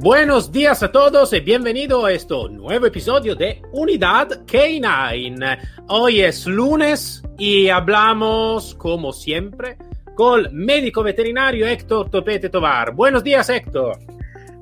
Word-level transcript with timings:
Buenos 0.00 0.52
días 0.52 0.80
a 0.84 0.92
todos 0.92 1.32
y 1.32 1.40
bienvenido 1.40 2.06
a 2.06 2.12
este 2.12 2.32
nuevo 2.52 2.86
episodio 2.86 3.34
de 3.34 3.60
Unidad 3.72 4.44
K9. 4.46 5.58
Hoy 5.88 6.20
es 6.20 6.46
lunes 6.46 7.24
y 7.36 7.68
hablamos, 7.68 8.76
como 8.76 9.12
siempre, 9.12 9.76
con 10.14 10.46
médico 10.52 11.02
veterinario 11.02 11.66
Héctor 11.66 12.10
Topete 12.10 12.48
Tovar. 12.48 12.94
Buenos 12.94 13.24
días, 13.24 13.50
Héctor. 13.50 13.98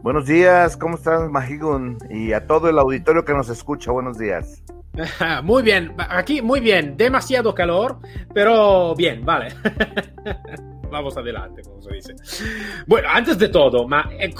Buenos 0.00 0.24
días, 0.24 0.74
¿cómo 0.74 0.96
estás, 0.96 1.30
Majigun? 1.30 1.98
Y 2.08 2.32
a 2.32 2.46
todo 2.46 2.70
el 2.70 2.78
auditorio 2.78 3.22
que 3.22 3.34
nos 3.34 3.50
escucha, 3.50 3.92
buenos 3.92 4.16
días. 4.16 4.62
Muy 5.42 5.62
bien, 5.62 5.94
aquí 5.98 6.40
muy 6.40 6.60
bien, 6.60 6.96
demasiado 6.96 7.54
calor, 7.54 7.98
pero 8.32 8.94
bien, 8.94 9.22
vale. 9.22 9.48
Vamos 10.90 11.16
adelante, 11.16 11.62
como 11.62 11.82
se 11.82 11.94
dice. 11.94 12.14
Bueno, 12.86 13.08
antes 13.12 13.38
de 13.38 13.48
todo, 13.48 13.86
ma, 13.86 14.08
eh, 14.18 14.30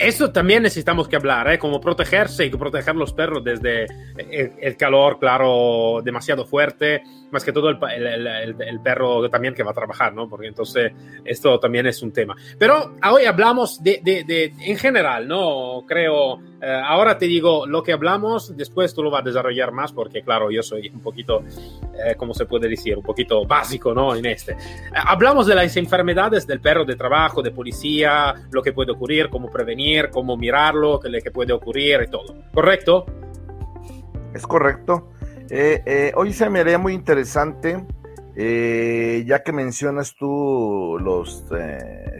eso 0.00 0.32
también 0.32 0.62
necesitamos 0.62 1.08
que 1.08 1.16
hablar, 1.16 1.52
¿eh? 1.52 1.58
Como 1.58 1.80
protegerse 1.80 2.46
y 2.46 2.50
proteger 2.50 2.96
los 2.96 3.12
perros 3.12 3.44
desde 3.44 3.86
el, 4.16 4.76
calor, 4.76 5.18
claro, 5.18 6.00
demasiado 6.02 6.46
fuerte, 6.46 7.02
más 7.30 7.44
que 7.44 7.52
todo 7.52 7.68
el, 7.68 7.78
el, 7.78 8.80
perro 8.80 9.28
también 9.28 9.54
que 9.54 9.62
va 9.62 9.72
a 9.72 9.74
trabajar, 9.74 10.14
¿no? 10.14 10.28
Porque 10.28 10.48
entonces 10.48 10.92
esto 11.24 11.60
también 11.60 11.86
es 11.86 12.02
un 12.02 12.12
tema. 12.12 12.34
Pero 12.58 12.96
hoy 13.10 13.24
hablamos 13.24 13.82
de, 13.82 14.00
de, 14.02 14.24
de 14.24 14.52
en 14.60 14.78
general, 14.78 15.28
¿no? 15.28 15.84
Creo, 15.86 16.40
eh, 16.62 16.82
ahora 16.84 17.16
te 17.16 17.26
digo 17.26 17.66
lo 17.66 17.82
que 17.82 17.92
hablamos, 17.92 18.56
después 18.56 18.94
tú 18.94 19.02
lo 19.02 19.10
vas 19.10 19.22
a 19.22 19.24
desarrollar 19.24 19.72
más 19.72 19.92
porque, 19.92 20.22
claro, 20.22 20.50
yo 20.50 20.62
soy 20.62 20.88
un 20.88 21.00
poquito, 21.00 21.42
eh, 21.42 22.14
¿cómo 22.16 22.34
se 22.34 22.44
puede 22.44 22.68
decir? 22.68 22.96
Un 22.96 23.02
poquito 23.02 23.46
básico, 23.46 23.94
¿no? 23.94 24.14
En 24.14 24.26
este. 24.26 24.52
Eh, 24.52 24.56
hablamos 24.92 25.46
de 25.46 25.54
las 25.54 25.76
enfermedades 25.76 26.46
del 26.46 26.60
perro 26.60 26.84
de 26.84 26.96
trabajo, 26.96 27.42
de 27.42 27.50
policía, 27.50 28.34
lo 28.50 28.62
que 28.62 28.72
puede 28.72 28.92
ocurrir, 28.92 29.30
cómo 29.30 29.50
prevenir 29.50 30.10
cómo 30.10 30.36
mirarlo, 30.36 31.00
qué, 31.00 31.10
que 31.20 31.30
puede 31.30 31.52
ocurrir 31.52 32.02
y 32.06 32.10
todo. 32.10 32.34
¿Correcto? 32.52 33.06
Es 34.34 34.46
correcto. 34.46 35.10
Eh, 35.48 35.82
eh, 35.84 36.12
hoy 36.14 36.32
se 36.32 36.48
me 36.48 36.60
haría 36.60 36.78
muy 36.78 36.94
interesante, 36.94 37.84
ya 38.36 39.42
que 39.42 39.52
mencionas 39.52 40.14
tú 40.14 40.98
las 40.98 41.44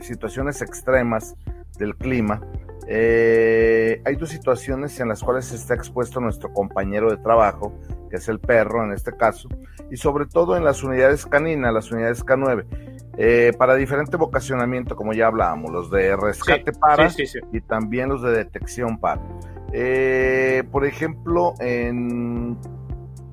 situaciones 0.04 0.60
extremas 0.60 1.34
del 1.78 1.96
clima. 1.96 2.40
Hay 2.88 4.16
dos 4.16 4.30
situaciones 4.30 4.98
en 5.00 5.08
las 5.08 5.22
cuales 5.22 5.52
está 5.52 5.74
expuesto 5.74 6.20
nuestro 6.20 6.52
compañero 6.52 7.10
de 7.10 7.16
trabajo, 7.18 7.72
que 8.10 8.16
es 8.16 8.28
el 8.28 8.40
perro 8.40 8.84
en 8.84 8.92
este 8.92 9.16
caso, 9.16 9.48
y 9.90 9.96
sobre 9.96 10.26
todo 10.26 10.56
en 10.56 10.64
las 10.64 10.82
unidades 10.82 11.26
caninas, 11.26 11.72
las 11.72 11.90
unidades 11.90 12.24
K9. 12.24 12.64
Eh, 13.22 13.52
para 13.58 13.74
diferente 13.74 14.16
vocacionamiento, 14.16 14.96
como 14.96 15.12
ya 15.12 15.26
hablábamos, 15.26 15.70
los 15.70 15.90
de 15.90 16.16
rescate 16.16 16.72
para 16.72 17.10
y 17.52 17.60
también 17.60 18.08
los 18.08 18.22
de 18.22 18.30
detección 18.30 18.98
para. 18.98 19.20
Eh, 19.72 20.64
por 20.70 20.86
ejemplo, 20.86 21.54
en 21.60 22.56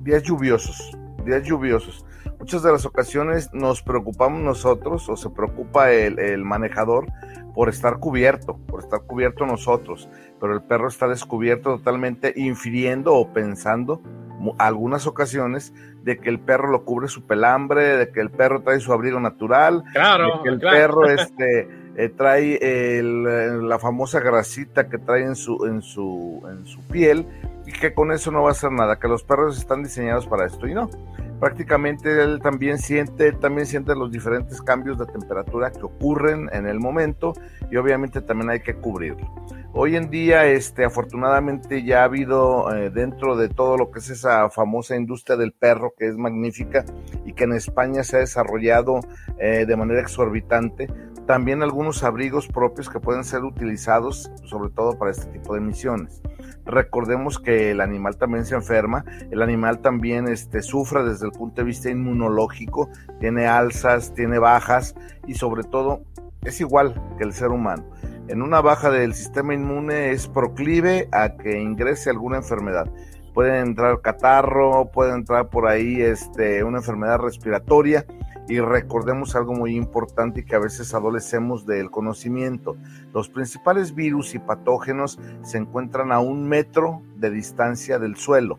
días 0.02 0.22
lluviosos, 0.24 0.96
días 1.24 1.42
lluviosos, 1.42 2.04
muchas 2.38 2.62
de 2.62 2.72
las 2.72 2.84
ocasiones 2.84 3.50
nos 3.54 3.82
preocupamos 3.82 4.42
nosotros 4.42 5.08
o 5.08 5.16
se 5.16 5.30
preocupa 5.30 5.90
el, 5.90 6.18
el 6.18 6.44
manejador 6.44 7.06
por 7.58 7.70
estar 7.70 7.98
cubierto, 7.98 8.56
por 8.68 8.78
estar 8.78 9.00
cubierto 9.00 9.44
nosotros, 9.44 10.08
pero 10.38 10.54
el 10.54 10.62
perro 10.62 10.86
está 10.86 11.08
descubierto 11.08 11.78
totalmente 11.78 12.32
infiriendo 12.36 13.14
o 13.14 13.32
pensando 13.32 14.00
algunas 14.58 15.08
ocasiones 15.08 15.74
de 16.04 16.18
que 16.18 16.28
el 16.28 16.38
perro 16.38 16.70
lo 16.70 16.84
cubre 16.84 17.08
su 17.08 17.26
pelambre, 17.26 17.96
de 17.96 18.12
que 18.12 18.20
el 18.20 18.30
perro 18.30 18.62
trae 18.62 18.78
su 18.78 18.92
abrigo 18.92 19.18
natural, 19.18 19.82
claro, 19.92 20.36
de 20.36 20.42
que 20.44 20.48
el 20.50 20.60
perro 20.60 21.06
este, 21.10 21.68
eh, 21.98 22.08
trae 22.10 23.02
la 23.02 23.78
famosa 23.80 24.20
grasita 24.20 24.88
que 24.88 24.98
trae 24.98 25.24
en 25.24 25.34
su, 25.34 25.66
en, 25.66 25.82
su, 25.82 26.40
en 26.48 26.64
su 26.64 26.80
piel 26.82 27.26
y 27.66 27.72
que 27.72 27.92
con 27.92 28.12
eso 28.12 28.30
no 28.30 28.42
va 28.42 28.50
a 28.50 28.52
hacer 28.52 28.70
nada, 28.70 29.00
que 29.00 29.08
los 29.08 29.24
perros 29.24 29.58
están 29.58 29.82
diseñados 29.82 30.26
para 30.28 30.46
esto 30.46 30.68
y 30.68 30.74
no. 30.74 30.88
Prácticamente 31.40 32.22
él 32.22 32.40
también 32.40 32.78
siente, 32.78 33.32
también 33.32 33.66
siente 33.66 33.96
los 33.96 34.12
diferentes 34.12 34.62
cambios 34.62 34.96
de 34.98 35.06
temperatura 35.06 35.72
que 35.72 35.82
ocurren 35.82 36.48
en 36.52 36.68
el 36.68 36.78
momento 36.78 37.32
y 37.68 37.76
obviamente 37.76 38.20
también 38.20 38.50
hay 38.50 38.60
que 38.60 38.74
cubrirlo. 38.74 39.34
Hoy 39.74 39.96
en 39.96 40.10
día, 40.10 40.46
este, 40.46 40.84
afortunadamente 40.84 41.84
ya 41.84 42.00
ha 42.00 42.04
habido 42.04 42.74
eh, 42.74 42.90
dentro 42.90 43.36
de 43.36 43.48
todo 43.48 43.76
lo 43.76 43.90
que 43.90 43.98
es 43.98 44.08
esa 44.10 44.48
famosa 44.50 44.96
industria 44.96 45.36
del 45.36 45.52
perro 45.52 45.92
que 45.96 46.08
es 46.08 46.16
magnífica 46.16 46.84
y 47.26 47.34
que 47.34 47.44
en 47.44 47.52
España 47.52 48.02
se 48.02 48.16
ha 48.16 48.20
desarrollado 48.20 49.00
eh, 49.38 49.66
de 49.66 49.76
manera 49.76 50.00
exorbitante, 50.00 50.88
también 51.28 51.62
algunos 51.62 52.02
abrigos 52.04 52.48
propios 52.48 52.88
que 52.88 53.00
pueden 53.00 53.22
ser 53.22 53.44
utilizados 53.44 54.32
sobre 54.44 54.70
todo 54.70 54.98
para 54.98 55.10
este 55.10 55.26
tipo 55.26 55.54
de 55.54 55.60
misiones. 55.60 56.22
Recordemos 56.64 57.38
que 57.38 57.72
el 57.72 57.82
animal 57.82 58.16
también 58.16 58.46
se 58.46 58.54
enferma, 58.54 59.04
el 59.30 59.42
animal 59.42 59.80
también 59.80 60.26
este, 60.26 60.62
sufre 60.62 61.04
desde 61.04 61.26
el 61.26 61.32
punto 61.32 61.60
de 61.60 61.66
vista 61.66 61.90
inmunológico, 61.90 62.88
tiene 63.20 63.46
alzas, 63.46 64.14
tiene 64.14 64.38
bajas 64.38 64.94
y 65.26 65.34
sobre 65.34 65.64
todo 65.64 66.00
es 66.42 66.62
igual 66.62 66.94
que 67.18 67.24
el 67.24 67.34
ser 67.34 67.48
humano 67.48 67.84
en 68.28 68.40
una 68.40 68.62
baja 68.62 68.90
del 68.90 69.12
sistema 69.12 69.52
inmune 69.52 70.12
es 70.12 70.28
proclive 70.28 71.08
a 71.12 71.36
que 71.36 71.60
ingrese 71.60 72.08
alguna 72.08 72.38
enfermedad. 72.38 72.90
Puede 73.34 73.60
entrar 73.60 74.00
catarro, 74.00 74.90
puede 74.92 75.12
entrar 75.12 75.50
por 75.50 75.68
ahí 75.68 76.00
este, 76.00 76.64
una 76.64 76.78
enfermedad 76.78 77.18
respiratoria 77.18 78.06
y 78.48 78.60
recordemos 78.60 79.36
algo 79.36 79.52
muy 79.52 79.76
importante 79.76 80.40
y 80.40 80.44
que 80.44 80.56
a 80.56 80.58
veces 80.58 80.94
adolecemos 80.94 81.66
del 81.66 81.90
conocimiento. 81.90 82.76
Los 83.12 83.28
principales 83.28 83.94
virus 83.94 84.34
y 84.34 84.38
patógenos 84.38 85.18
se 85.42 85.58
encuentran 85.58 86.12
a 86.12 86.20
un 86.20 86.48
metro 86.48 87.02
de 87.16 87.30
distancia 87.30 87.98
del 87.98 88.16
suelo. 88.16 88.58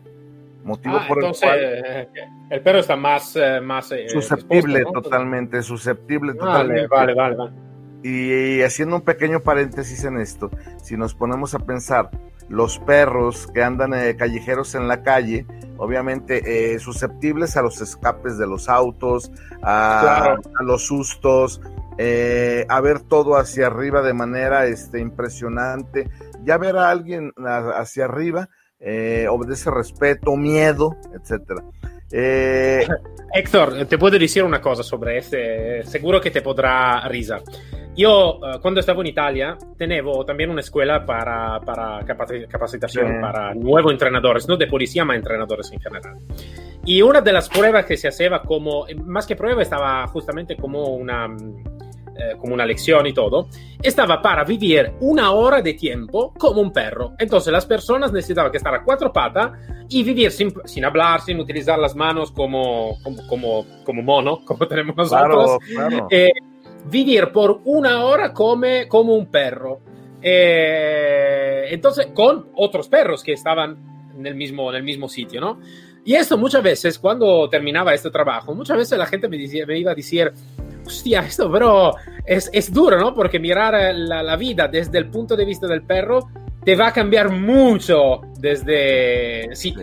Motivo 0.62 0.96
ah, 0.96 1.04
por 1.08 1.24
el 1.24 1.32
cual 1.32 1.58
eh, 1.58 2.08
el 2.50 2.60
perro 2.60 2.78
está 2.78 2.94
más, 2.94 3.34
eh, 3.34 3.60
más 3.60 3.90
eh, 3.92 4.08
susceptible, 4.08 4.84
totalmente, 4.92 5.62
susceptible 5.62 6.34
totalmente. 6.34 6.86
Vale, 6.86 7.14
vale, 7.14 7.34
vale. 7.34 7.52
Y 8.02 8.62
haciendo 8.62 8.96
un 8.96 9.02
pequeño 9.02 9.40
paréntesis 9.40 10.04
en 10.04 10.18
esto, 10.18 10.50
si 10.82 10.96
nos 10.96 11.14
ponemos 11.14 11.54
a 11.54 11.58
pensar, 11.60 12.10
los 12.50 12.80
perros 12.80 13.46
que 13.54 13.62
andan 13.62 13.94
eh, 13.94 14.16
callejeros 14.16 14.74
en 14.74 14.88
la 14.88 15.02
calle, 15.02 15.46
obviamente 15.78 16.74
eh, 16.74 16.78
susceptibles 16.80 17.56
a 17.56 17.62
los 17.62 17.80
escapes 17.80 18.36
de 18.38 18.46
los 18.46 18.68
autos, 18.68 19.30
a, 19.62 20.36
los 20.60 20.84
sustos, 20.84 21.62
eh, 21.96 22.66
a 22.68 22.80
ver 22.80 23.00
todo 23.00 23.36
hacia 23.36 23.68
arriba 23.68 24.02
de 24.02 24.14
manera 24.14 24.66
este, 24.66 24.98
impresionante. 24.98 26.10
Ya 26.42 26.58
ver 26.58 26.76
a 26.76 26.90
alguien 26.90 27.32
hacia 27.36 28.06
arriba 28.06 28.48
obedece 29.28 29.70
respeto, 29.70 30.36
miedo, 30.36 30.96
etcétera. 31.14 31.62
Héctor, 33.32 33.86
te 33.86 33.96
puedo 33.96 34.18
decir 34.18 34.42
una 34.42 34.60
cosa 34.60 34.82
sobre 34.82 35.18
este, 35.18 35.84
seguro 35.84 36.20
que 36.20 36.32
te 36.32 36.42
podrá 36.42 37.06
risar. 37.06 37.42
Yo 38.00 38.38
uh, 38.38 38.58
cuando 38.62 38.80
estaba 38.80 39.02
en 39.02 39.08
Italia 39.08 39.58
tenevo 39.76 40.24
también 40.24 40.48
una 40.48 40.60
escuela 40.60 41.04
para, 41.04 41.60
para 41.60 42.02
capacitación 42.06 43.06
sí. 43.06 43.12
para 43.20 43.54
nuevos 43.54 43.92
entrenadores, 43.92 44.48
no 44.48 44.56
de 44.56 44.66
policía, 44.66 45.04
ma 45.04 45.14
entrenadores 45.14 45.70
en 45.70 45.80
general. 45.80 46.16
Y 46.86 47.02
una 47.02 47.20
de 47.20 47.30
las 47.30 47.50
pruebas 47.50 47.84
que 47.84 47.98
se 47.98 48.08
hacía 48.08 48.40
como, 48.40 48.86
más 49.04 49.26
que 49.26 49.36
prueba, 49.36 49.60
estaba 49.60 50.06
justamente 50.06 50.56
como 50.56 50.94
una, 50.94 51.26
eh, 51.26 52.36
como 52.38 52.54
una 52.54 52.64
lección 52.64 53.06
y 53.06 53.12
todo, 53.12 53.48
estaba 53.82 54.22
para 54.22 54.44
vivir 54.44 54.92
una 55.00 55.32
hora 55.32 55.60
de 55.60 55.74
tiempo 55.74 56.32
como 56.38 56.62
un 56.62 56.72
perro. 56.72 57.12
Entonces 57.18 57.52
las 57.52 57.66
personas 57.66 58.14
necesitaban 58.14 58.50
que 58.50 58.56
estar 58.56 58.74
a 58.74 58.82
cuatro 58.82 59.12
patas 59.12 59.52
y 59.90 60.02
vivir 60.04 60.30
sin, 60.30 60.54
sin 60.64 60.86
hablar, 60.86 61.20
sin 61.20 61.38
utilizar 61.38 61.78
las 61.78 61.94
manos 61.94 62.32
como, 62.32 62.96
como, 63.02 63.26
como, 63.26 63.66
como 63.84 64.02
mono, 64.02 64.40
como 64.46 64.66
tenemos 64.66 64.96
nosotros. 64.96 65.58
Claro, 65.68 65.88
claro. 65.88 66.08
Eh, 66.10 66.30
vivir 66.86 67.32
por 67.32 67.60
una 67.64 68.04
hora 68.04 68.32
come, 68.32 68.88
como 68.88 69.14
un 69.14 69.26
perro. 69.26 69.80
Eh, 70.22 71.66
entonces, 71.70 72.08
con 72.14 72.48
otros 72.54 72.88
perros 72.88 73.22
que 73.22 73.32
estaban 73.32 74.10
en 74.16 74.26
el, 74.26 74.34
mismo, 74.34 74.70
en 74.70 74.76
el 74.76 74.82
mismo 74.82 75.08
sitio, 75.08 75.40
¿no? 75.40 75.60
Y 76.04 76.14
esto 76.14 76.38
muchas 76.38 76.62
veces, 76.62 76.98
cuando 76.98 77.48
terminaba 77.48 77.92
este 77.94 78.10
trabajo, 78.10 78.54
muchas 78.54 78.76
veces 78.76 78.98
la 78.98 79.06
gente 79.06 79.28
me, 79.28 79.36
decía, 79.36 79.66
me 79.66 79.78
iba 79.78 79.92
a 79.92 79.94
decir, 79.94 80.32
hostia, 80.86 81.20
esto, 81.20 81.50
pero 81.50 81.94
es, 82.24 82.50
es 82.52 82.72
duro, 82.72 82.98
¿no? 82.98 83.14
Porque 83.14 83.38
mirar 83.38 83.94
la, 83.94 84.22
la, 84.22 84.36
vida 84.36 84.66
desde 84.68 84.98
el 84.98 85.10
punto 85.10 85.36
de 85.36 85.44
vista 85.44 85.66
del 85.66 85.82
perro 85.82 86.28
te 86.64 86.74
va 86.76 86.88
a 86.88 86.92
cambiar 86.92 87.30
mucho 87.30 88.22
desde 88.38 89.54
sí, 89.54 89.74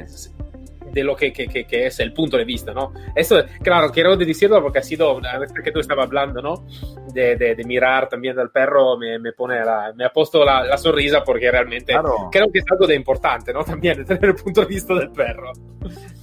de 0.97 1.03
lo 1.03 1.15
que, 1.15 1.31
que, 1.31 1.47
que, 1.47 1.85
es 1.85 1.99
el 1.99 2.11
punto 2.11 2.37
de 2.37 2.43
vista, 2.43 2.73
¿no? 2.73 2.91
Eso, 3.13 3.37
claro, 3.61 3.91
quiero 3.91 4.17
decirlo 4.17 4.63
porque 4.63 4.79
ha 4.79 4.83
sido, 4.83 5.21
que 5.63 5.71
tú 5.71 5.79
estabas 5.79 6.07
hablando, 6.07 6.41
¿no? 6.41 6.65
De, 7.13 7.35
de, 7.35 7.53
de 7.53 7.63
mirar 7.65 8.09
también 8.09 8.35
del 8.35 8.49
perro, 8.49 8.97
me, 8.97 9.19
me 9.19 9.31
pone 9.31 9.63
la, 9.63 9.93
me 9.95 10.05
ha 10.05 10.09
puesto 10.09 10.43
la, 10.43 10.63
la 10.63 10.75
sonrisa 10.75 11.23
porque 11.23 11.51
realmente 11.51 11.93
claro. 11.93 12.29
creo 12.31 12.47
que 12.51 12.59
es 12.59 12.65
algo 12.71 12.87
de 12.87 12.95
importante, 12.95 13.53
¿no? 13.53 13.63
También 13.63 14.03
tener 14.07 14.25
el 14.25 14.35
punto 14.35 14.61
de 14.61 14.67
vista 14.67 14.95
del 14.95 15.11
perro. 15.11 15.51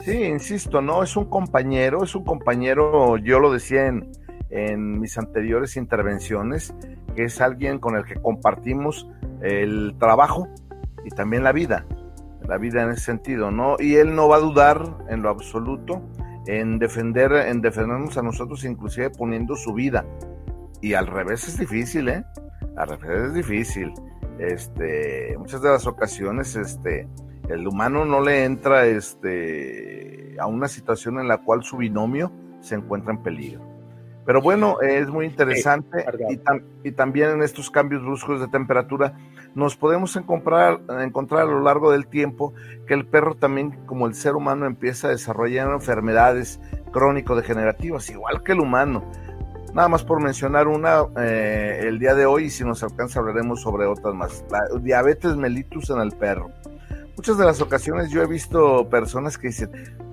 Sí, 0.05 0.25
insisto, 0.25 0.83
¿no? 0.83 1.05
Es 1.05 1.17
un 1.17 1.27
compañero, 1.27 2.03
es 2.03 2.17
un 2.17 2.25
compañero, 2.25 3.17
yo 3.19 3.39
lo 3.39 3.53
decía 3.53 3.87
en, 3.87 4.11
en 4.51 4.99
mis 4.99 5.17
anteriores 5.19 5.77
intervenciones, 5.77 6.75
que 7.15 7.25
es 7.25 7.41
alguien 7.41 7.79
con 7.79 7.97
el 7.97 8.05
que 8.05 8.17
compartimos 8.17 9.09
el 9.41 9.95
trabajo 10.01 10.49
y 11.05 11.11
también 11.11 11.45
la 11.45 11.53
vida 11.53 11.87
la 12.49 12.59
vida 12.59 12.83
en 12.83 12.91
ese 12.91 13.03
sentido, 13.03 13.51
¿no? 13.51 13.77
Y 13.79 13.97
él 13.97 14.15
no 14.15 14.29
va 14.29 14.37
a 14.37 14.41
dudar 14.41 14.99
en 15.09 15.23
lo 15.23 15.31
absoluto 15.31 16.03
en 16.47 16.79
defender, 16.79 17.33
en 17.33 17.61
defendernos 17.61 18.17
a 18.19 18.23
nosotros, 18.23 18.65
inclusive 18.65 19.11
poniendo 19.11 19.57
su 19.57 19.73
vida. 19.73 20.05
Y 20.81 20.95
al 20.95 21.07
revés 21.07 21.49
es 21.49 21.59
difícil, 21.59 22.09
¿eh? 22.09 22.25
Al 22.77 22.99
revés 23.01 23.29
es 23.29 23.35
difícil. 23.35 23.93
Este, 24.39 25.35
muchas 25.39 25.63
de 25.63 25.71
las 25.71 25.87
ocasiones, 25.87 26.55
este, 26.57 27.09
el 27.49 27.67
humano 27.67 28.05
no 28.05 28.21
le 28.21 28.45
entra, 28.45 28.87
este, 28.87 30.37
a 30.39 30.47
una 30.47 30.69
situación 30.69 31.19
en 31.19 31.29
la 31.29 31.39
cual 31.39 31.63
su 31.63 31.79
binomio 31.79 32.33
se 32.61 32.75
encuentra 32.75 33.13
en 33.13 33.23
peligro. 33.23 33.63
Pero 34.27 34.41
bueno, 34.41 34.81
es 34.81 35.09
muy 35.09 35.27
interesante 35.27 36.05
y, 36.31 36.89
y, 36.89 36.93
también 36.93 37.31
en 37.31 37.43
estos 37.43 37.71
cambios 37.71 38.03
bruscos 38.03 38.41
de 38.41 38.49
temperatura 38.49 39.15
nos 39.55 39.77
podemos 39.77 40.17
encontrar, 40.17 40.81
encontrar 41.01 41.43
a 41.43 41.47
lo 41.47 41.61
largo 41.61 41.93
del 41.93 42.07
tiempo 42.07 42.55
que 42.87 42.95
el 42.95 43.07
perro 43.07 43.37
también, 43.37 43.87
como 43.87 44.07
el 44.07 44.15
ser 44.15 44.35
humano, 44.35 44.67
empieza 44.67 45.09
a 45.09 45.11
desarrollar 45.11 45.71
enfermedades 45.71 46.61
crónico-degenerativas, 46.93 48.11
igual 48.11 48.43
que 48.43 48.53
el 48.53 48.61
humano. 48.61 49.05
Nada 49.73 49.89
más 49.89 50.05
por 50.05 50.23
mencionar 50.23 50.69
una, 50.69 51.05
eh, 51.21 51.81
el 51.83 51.99
día 51.99 52.15
de 52.15 52.27
hoy, 52.27 52.45
y 52.45 52.51
si 52.51 52.65
nos 52.65 52.83
alcanza 52.83 53.19
hablaremos 53.19 53.61
sobre 53.61 53.87
otras 53.87 54.15
más. 54.15 54.45
La 54.51 54.61
diabetes 54.81 55.37
mellitus 55.37 55.91
en 55.91 55.99
el 55.99 56.13
perro. 56.13 56.51
Muchas 57.17 57.39
de 57.39 57.45
las 57.45 57.61
ocasiones 57.61 58.11
yo 58.11 58.23
he 58.23 58.27
visto 58.27 58.89
personas 58.89 59.39
que 59.39 59.49
dicen, 59.49 59.71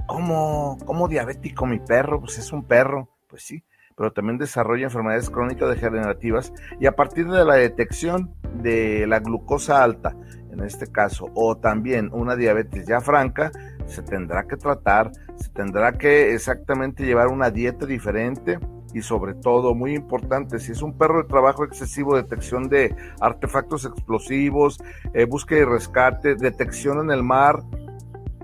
¿cómo, 0.08 0.78
cómo 0.86 1.08
diabético 1.08 1.66
mi 1.66 1.80
perro? 1.80 2.20
Pues 2.20 2.38
es 2.38 2.52
un 2.52 2.64
perro. 2.64 3.10
Pues 3.28 3.44
sí, 3.44 3.64
pero 4.02 4.14
también 4.14 4.40
desarrolla 4.40 4.86
enfermedades 4.86 5.30
crónicas 5.30 5.70
degenerativas 5.70 6.52
y 6.80 6.88
a 6.88 6.94
partir 6.94 7.28
de 7.28 7.46
la 7.46 7.54
detección 7.54 8.34
de 8.56 9.06
la 9.06 9.20
glucosa 9.20 9.84
alta, 9.84 10.16
en 10.52 10.64
este 10.64 10.88
caso, 10.88 11.30
o 11.36 11.56
también 11.56 12.10
una 12.12 12.36
diabetes 12.36 12.88
ya 12.88 13.00
franca, 13.00 13.52
se 13.86 14.02
tendrá 14.02 14.48
que 14.48 14.58
tratar, 14.58 15.12
se 15.36 15.50
tendrá 15.50 15.92
que 15.92 16.34
exactamente 16.34 17.06
llevar 17.06 17.28
una 17.28 17.52
dieta 17.52 17.86
diferente 17.86 18.58
y 18.92 19.04
sobre 19.04 19.36
todo, 19.36 19.76
muy 19.76 19.94
importante, 19.94 20.58
si 20.58 20.72
es 20.72 20.82
un 20.82 20.98
perro 20.98 21.22
de 21.22 21.30
trabajo 21.30 21.64
excesivo, 21.64 22.16
detección 22.16 22.70
de 22.70 22.96
artefactos 23.20 23.86
explosivos, 23.86 24.82
eh, 25.14 25.26
búsqueda 25.26 25.60
y 25.60 25.66
rescate, 25.66 26.34
detección 26.34 27.02
en 27.02 27.12
el 27.12 27.22
mar, 27.22 27.62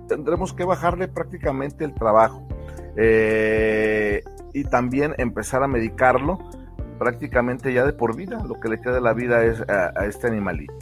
tendremos 0.07 0.53
que 0.53 0.65
bajarle 0.65 1.07
prácticamente 1.07 1.83
el 1.83 1.95
trabajo. 1.95 2.47
Eh, 2.97 4.23
y 4.53 4.63
también 4.63 5.13
empezar 5.19 5.61
a 5.61 5.67
medicarlo 5.67 6.39
prácticamente 6.97 7.71
ya 7.71 7.85
de 7.85 7.93
por 7.93 8.15
vida, 8.15 8.43
lo 8.43 8.59
que 8.59 8.69
le 8.69 8.81
queda 8.81 8.95
de 8.95 9.01
la 9.01 9.13
vida 9.13 9.45
es 9.45 9.61
a, 9.69 10.05
este 10.05 10.27
animalito. 10.27 10.73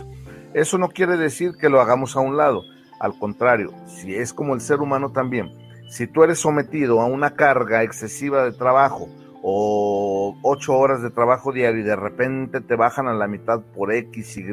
Eso 0.53 0.77
no 0.77 0.87
quiere 0.87 1.17
decir 1.17 1.51
que 1.59 1.69
lo 1.69 1.81
hagamos 1.81 2.15
a 2.15 2.21
un 2.21 2.37
lado, 2.37 2.63
al 3.01 3.19
contrario, 3.19 3.73
si 3.85 4.15
es 4.15 4.33
como 4.33 4.53
el 4.53 4.61
ser 4.61 4.79
humano 4.79 5.11
también, 5.11 5.51
si 5.89 6.07
tú 6.07 6.23
eres 6.23 6.39
sometido 6.39 7.01
a 7.01 7.05
una 7.05 7.31
carga 7.31 7.83
excesiva 7.83 8.45
de 8.45 8.53
trabajo 8.53 9.09
o 9.43 10.37
ocho 10.41 10.75
horas 10.77 11.01
de 11.01 11.11
trabajo 11.11 11.51
diario 11.51 11.81
y 11.81 11.83
de 11.83 11.97
repente 11.97 12.61
te 12.61 12.75
bajan 12.75 13.07
a 13.07 13.13
la 13.13 13.27
mitad 13.27 13.61
por 13.61 13.93
X, 13.93 14.37
Y, 14.37 14.43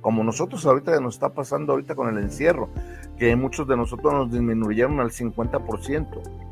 como 0.00 0.24
nosotros 0.24 0.66
ahorita 0.66 0.98
nos 1.00 1.14
está 1.14 1.30
pasando 1.30 1.72
ahorita 1.72 1.94
con 1.94 2.08
el 2.08 2.22
encierro, 2.22 2.68
que 3.16 3.34
muchos 3.36 3.68
de 3.68 3.76
nosotros 3.76 4.12
nos 4.12 4.32
disminuyeron 4.32 5.00
al 5.00 5.10
50%. 5.10 6.47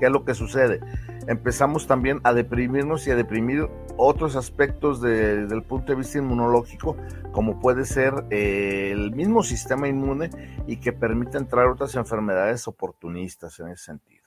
¿Qué 0.00 0.06
es 0.06 0.12
lo 0.12 0.24
que 0.24 0.34
sucede? 0.34 0.80
empezamos 1.26 1.86
también 1.86 2.20
a 2.24 2.32
deprimirnos 2.34 3.06
y 3.06 3.10
a 3.10 3.16
deprimir 3.16 3.68
otros 3.96 4.34
aspectos 4.34 5.00
del 5.00 5.62
punto 5.62 5.92
de 5.92 5.98
vista 5.98 6.18
inmunológico, 6.18 6.96
como 7.32 7.60
puede 7.60 7.84
ser 7.84 8.12
eh, 8.30 8.90
el 8.92 9.12
mismo 9.12 9.42
sistema 9.42 9.86
inmune 9.86 10.30
y 10.66 10.78
que 10.78 10.92
permite 10.92 11.38
entrar 11.38 11.66
otras 11.68 11.94
enfermedades 11.94 12.66
oportunistas 12.66 13.58
en 13.60 13.68
ese 13.68 13.84
sentido. 13.84 14.24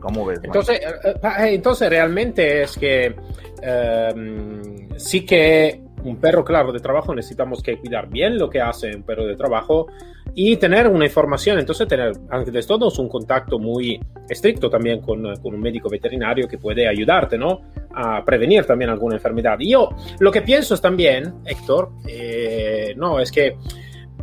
¿Cómo 0.00 0.24
ves? 0.24 0.40
Entonces, 0.42 0.80
eh, 0.80 1.14
eh, 1.22 1.54
entonces 1.54 1.88
realmente 1.90 2.62
es 2.62 2.76
que 2.76 3.14
em, 3.62 4.88
sí 4.98 5.26
que 5.26 5.84
un 6.04 6.16
perro, 6.16 6.44
claro, 6.44 6.72
de 6.72 6.80
trabajo 6.80 7.14
necesitamos 7.14 7.62
que 7.62 7.78
cuidar 7.78 8.08
bien 8.08 8.38
lo 8.38 8.48
que 8.48 8.60
hace 8.60 8.94
un 8.94 9.02
perro 9.02 9.26
de 9.26 9.36
trabajo 9.36 9.86
y 10.34 10.56
tener 10.56 10.86
una 10.88 11.06
información, 11.06 11.58
entonces 11.58 11.88
tener 11.88 12.12
antes 12.30 12.66
todo 12.66 12.90
un 12.98 13.08
contacto 13.08 13.58
muy 13.58 14.00
estricto 14.28 14.70
también 14.70 15.00
con, 15.00 15.22
con, 15.36 15.54
un 15.54 15.60
médico 15.60 15.88
veterinario 15.88 16.46
que 16.46 16.58
puede 16.58 16.86
ayudarte, 16.86 17.36
¿no? 17.36 17.60
A 17.94 18.24
prevenir 18.24 18.64
también 18.64 18.90
alguna 18.90 19.16
enfermedad. 19.16 19.58
Yo 19.58 19.90
lo 20.20 20.30
que 20.30 20.42
pienso 20.42 20.74
es 20.74 20.80
también, 20.80 21.34
Héctor, 21.44 21.90
eh, 22.06 22.94
no, 22.96 23.18
es 23.20 23.32
que 23.32 23.56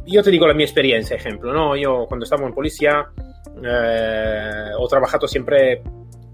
yo 0.05 0.23
te 0.23 0.31
digo 0.31 0.47
la 0.47 0.53
mi 0.53 0.63
experiencia, 0.63 1.17
ejemplo, 1.17 1.51
¿no? 1.51 1.75
Yo 1.75 2.05
cuando 2.07 2.23
estaba 2.23 2.47
en 2.47 2.53
policía 2.53 3.07
eh, 3.63 4.71
he 4.79 4.87
trabajado 4.87 5.27
siempre 5.27 5.81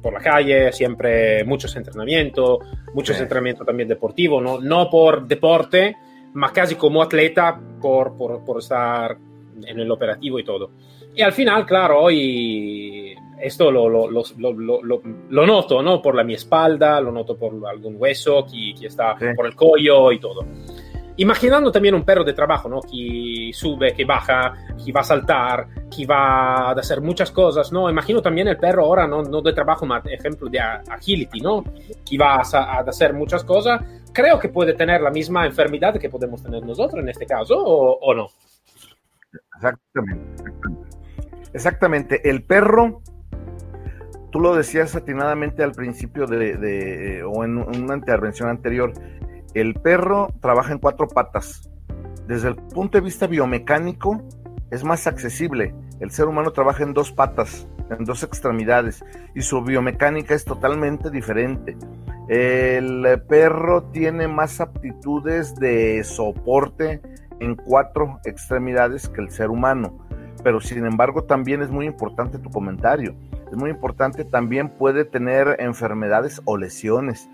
por 0.04 0.14
la 0.14 0.20
calle, 0.20 0.72
siempre 0.74 1.44
muchos 1.46 1.76
entrenamientos, 1.78 2.60
muchos 2.94 3.16
sí. 3.16 3.24
entrenamientos 3.24 3.66
también 3.66 3.88
deportivos, 3.88 4.44
¿no? 4.44 4.60
no 4.60 4.90
por 4.90 5.26
deporte, 5.26 5.96
más 6.34 6.52
casi 6.52 6.76
como 6.76 7.02
atleta 7.02 7.60
por, 7.82 8.16
por, 8.18 8.44
por 8.44 8.60
estar 8.60 9.18
en 9.66 9.80
el 9.80 9.90
operativo 9.90 10.38
y 10.38 10.44
todo. 10.44 10.72
Y 11.16 11.22
al 11.22 11.32
final, 11.32 11.66
claro, 11.66 12.02
hoy 12.02 13.16
esto 13.40 13.72
lo, 13.72 13.88
lo, 13.88 14.10
lo, 14.10 14.24
lo, 15.30 15.46
noto, 15.46 15.82
¿no? 15.82 16.02
Por 16.02 16.16
la 16.16 16.24
mi 16.24 16.34
espalda, 16.34 17.00
lo 17.00 17.12
noto 17.12 17.38
por 17.38 17.54
algún 17.68 17.96
hueso 17.98 18.46
que, 18.46 18.74
que 18.80 18.88
está 18.88 19.16
sí. 19.20 19.28
por 19.36 19.46
el 19.46 19.56
cuello 19.56 20.12
y 20.12 20.20
todo. 20.20 20.46
Imaginando 21.18 21.72
también 21.72 21.94
un 21.94 22.04
perro 22.04 22.24
de 22.24 22.34
trabajo, 22.34 22.68
¿no? 22.68 22.82
Que 22.82 23.52
sube, 23.54 23.94
que 23.94 24.04
baja, 24.04 24.54
que 24.84 24.92
va 24.92 25.02
a 25.02 25.04
saltar, 25.04 25.68
que 25.96 26.08
va 26.08 26.70
a 26.70 26.72
hacer 26.72 27.02
muchas 27.02 27.32
cosas, 27.32 27.72
¿no? 27.72 27.88
Imagino 27.90 28.22
también 28.22 28.48
el 28.48 28.58
perro 28.58 28.86
ahora, 28.86 29.06
no, 29.08 29.22
no 29.22 29.42
de 29.42 29.54
trabajo, 29.54 29.86
más 29.86 30.04
ejemplo 30.08 30.50
de 30.50 30.60
agility, 30.60 31.40
¿no? 31.40 31.64
Que 32.04 32.18
va 32.18 32.38
a, 32.38 32.80
hacer 32.80 33.14
muchas 33.14 33.44
cosas. 33.44 33.82
Creo 34.12 34.40
que 34.40 34.50
puede 34.50 34.74
tener 34.74 35.02
la 35.02 35.12
misma 35.12 35.46
enfermedad 35.46 36.00
que 36.00 36.10
podemos 36.10 36.42
tener 36.42 36.66
nosotros 36.66 37.04
en 37.04 37.10
este 37.10 37.28
caso, 37.28 37.56
¿o, 37.58 38.14
no? 38.16 38.28
Exactamente, 39.56 40.44
exactamente. 41.54 42.30
El 42.30 42.44
perro, 42.44 43.02
tú 44.32 44.40
lo 44.40 44.56
decías 44.56 44.96
atinadamente 44.96 45.64
al 45.64 45.74
principio 45.74 46.26
de, 46.26 47.24
o 47.24 47.44
en 47.44 47.58
una 47.58 47.96
intervención 47.96 48.50
anterior, 48.50 48.94
el 49.54 49.76
perro 49.76 50.30
trabaja 50.42 50.72
en 50.72 50.80
cuatro 50.80 51.08
patas. 51.08 51.70
Desde 52.28 52.50
el 52.50 52.56
punto 52.56 52.98
de 52.98 53.04
vista 53.04 53.28
biomecánico, 53.28 54.22
es 54.72 54.84
más 54.84 55.06
accesible. 55.08 55.76
El 56.00 56.12
ser 56.12 56.26
humano 56.26 56.52
trabaja 56.52 56.84
en 56.84 56.94
dos 56.94 57.12
patas, 57.12 57.68
en 57.90 58.06
dos 58.06 58.24
extremidades, 58.24 59.04
y 59.36 59.42
su 59.42 59.62
biomecánica 59.64 60.34
es 60.34 60.46
totalmente 60.46 61.12
diferente. 61.12 61.78
El 62.28 63.22
perro 63.28 63.84
tiene 63.92 64.28
más 64.28 64.60
aptitudes 64.62 65.56
de 65.56 66.04
soporte 66.04 67.02
en 67.40 67.56
cuatro 67.56 68.20
extremidades 68.26 69.10
que 69.10 69.22
el 69.22 69.30
ser 69.30 69.50
humano. 69.50 70.00
Pero 70.44 70.60
sin 70.60 70.86
embargo 70.86 71.26
también 71.26 71.62
es 71.62 71.70
muy 71.70 71.86
importante 71.86 72.40
tu 72.40 72.50
comentario. 72.50 73.16
Es 73.52 73.58
muy 73.58 73.70
importante, 73.70 74.26
también 74.26 74.70
puede 74.70 75.06
tener 75.06 75.58
enfermedades 75.60 76.42
o 76.46 76.58
lesiones 76.58 77.30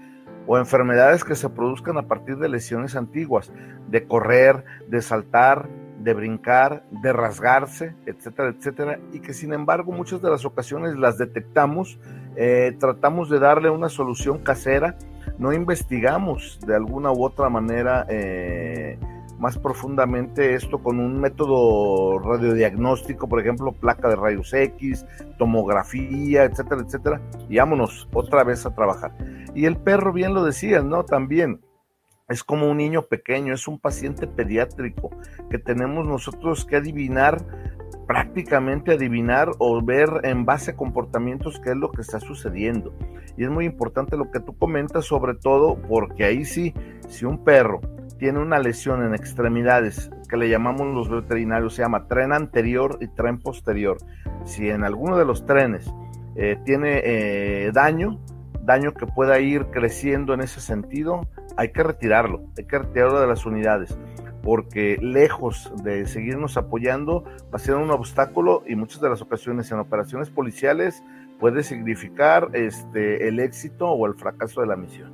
o 0.51 0.58
enfermedades 0.58 1.24
que 1.24 1.36
se 1.36 1.48
produzcan 1.48 2.00
a 2.00 2.08
partir 2.08 2.38
de 2.38 2.50
lesiones 2.50 2.96
antiguas, 2.96 3.53
de 3.88 4.08
correr, 4.08 4.65
de 4.88 5.00
saltar, 5.03 5.70
de 6.00 6.15
brincar, 6.15 6.84
de 6.89 7.13
rasgarse, 7.13 7.94
etcétera, 8.08 8.50
etcétera, 8.50 9.00
y 9.13 9.20
que 9.20 9.34
sin 9.34 9.53
embargo 9.53 9.91
muchas 9.91 10.24
de 10.24 10.29
las 10.32 10.46
ocasiones 10.46 10.98
las 10.98 11.20
detectamos, 11.20 12.00
eh, 12.36 12.75
tratamos 12.79 13.29
de 13.29 13.38
darle 13.38 13.70
una 13.70 13.89
solución 13.89 14.39
casera, 14.39 14.98
no 15.38 15.53
investigamos 15.53 16.60
de 16.65 16.75
alguna 16.75 17.12
u 17.12 17.24
otra 17.24 17.48
manera 17.50 18.08
eh, 18.10 18.98
más 19.38 19.60
profundamente 19.60 20.56
esto 20.56 20.79
con 20.79 21.00
un 21.00 21.22
método 21.22 22.18
radiodiagnóstico, 22.18 23.29
por 23.29 23.39
ejemplo, 23.39 23.72
placa 23.72 24.10
de 24.10 24.15
rayos 24.15 24.51
X, 24.51 25.06
tomografía, 25.38 26.46
etcétera, 26.46 26.82
etcétera, 26.82 27.22
y 27.48 27.58
vámonos 27.58 28.10
otra 28.13 28.44
vez 28.44 28.65
a 28.65 28.74
trabajar. 28.74 29.12
Y 29.60 29.66
el 29.66 29.75
perro, 29.75 30.13
bien 30.13 30.34
lo 30.34 30.46
decías, 30.46 30.86
¿no? 30.86 31.04
También 31.04 31.60
es 32.30 32.46
como 32.46 32.72
un 32.72 32.78
niño 32.78 33.08
pequeño, 33.08 33.54
es 33.54 33.68
un 33.68 33.78
paciente 33.78 34.25
pediátrico 34.25 35.10
que 35.50 35.60
tenemos 35.60 36.08
nosotros 36.08 36.63
que 36.63 36.78
adivinar 36.78 37.46
prácticamente 38.08 38.94
adivinar 38.94 39.51
o 39.58 39.84
ver 39.84 40.22
en 40.24 40.46
base 40.46 40.72
a 40.72 40.78
comportamientos 40.78 41.60
qué 41.62 41.72
es 41.72 41.75
lo 41.75 41.92
que 41.92 42.00
está 42.00 42.22
sucediendo. 42.22 42.94
Y 43.36 43.44
es 43.44 43.50
muy 43.50 43.66
importante 43.66 44.16
lo 44.16 44.32
que 44.32 44.39
tú 44.39 44.58
comentas, 44.58 45.04
sobre 45.04 45.34
todo 45.34 45.78
porque 45.89 46.24
ahí 46.24 46.46
sí, 46.46 46.74
si 47.10 47.25
un 47.25 47.44
perro 47.44 47.82
tiene 48.18 48.39
una 48.39 48.60
lesión 48.60 49.04
en 49.04 49.13
extremidades 49.13 50.10
que 50.30 50.38
le 50.38 50.48
llamamos 50.48 50.88
los 50.88 51.10
veterinarios, 51.10 51.74
se 51.75 51.82
llama 51.82 52.08
tren 52.08 52.32
anterior 52.32 52.98
y 53.01 53.10
tren 53.10 53.39
posterior. 53.39 53.98
Si 54.46 54.70
en 54.70 54.86
alguno 54.86 55.18
de 55.18 55.25
los 55.25 55.46
trenes 55.46 55.94
eh, 56.38 56.58
tiene 56.63 57.01
eh, 57.04 57.72
daño, 57.74 58.22
daño 58.69 58.93
que 58.93 59.07
pueda 59.07 59.39
ir 59.39 59.65
creciendo 59.71 60.35
en 60.35 60.41
ese 60.41 60.61
sentido, 60.61 61.27
hay 61.57 61.71
que 61.71 61.81
retirarlo, 61.81 62.43
hay 62.55 62.65
que 62.65 62.77
retirarlo 62.77 63.19
de 63.19 63.25
las 63.25 63.43
unidades 63.47 63.97
porque 64.43 64.97
lejos 65.01 65.71
de 65.83 66.05
seguirnos 66.05 66.55
apoyando 66.55 67.23
va 67.23 67.55
a 67.55 67.59
ser 67.59 67.75
un 67.75 67.91
obstáculo 67.91 68.63
y 68.65 68.75
muchas 68.75 69.01
de 69.01 69.09
las 69.09 69.21
ocasiones 69.21 69.71
en 69.71 69.79
operaciones 69.79 70.29
policiales 70.29 71.03
puede 71.39 71.63
significar 71.63 72.49
este, 72.53 73.27
el 73.27 73.39
éxito 73.39 73.88
o 73.88 74.05
el 74.05 74.13
fracaso 74.13 74.61
de 74.61 74.67
la 74.67 74.75
misión. 74.75 75.11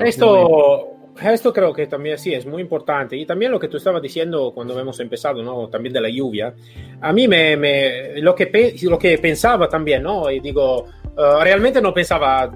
Esto, 0.00 0.88
esto 1.22 1.52
creo 1.52 1.72
que 1.72 1.86
también 1.86 2.18
sí 2.18 2.34
es 2.34 2.46
muy 2.46 2.60
importante. 2.62 3.16
Y 3.16 3.24
también 3.24 3.52
lo 3.52 3.60
que 3.60 3.68
tú 3.68 3.76
estabas 3.76 4.02
diciendo 4.02 4.52
cuando 4.54 4.78
hemos 4.78 4.98
empezado, 5.00 5.42
¿no? 5.42 5.68
También 5.68 5.92
de 5.92 6.00
la 6.00 6.08
lluvia. 6.08 6.54
A 7.00 7.12
mí 7.12 7.28
me, 7.28 7.56
me 7.56 8.20
lo, 8.20 8.34
que, 8.34 8.74
lo 8.82 8.98
que 8.98 9.18
pensaba 9.18 9.68
también, 9.68 10.02
¿no? 10.02 10.30
Y 10.30 10.40
digo, 10.40 10.86
uh, 11.16 11.40
realmente 11.42 11.80
no 11.80 11.92
pensaba 11.92 12.50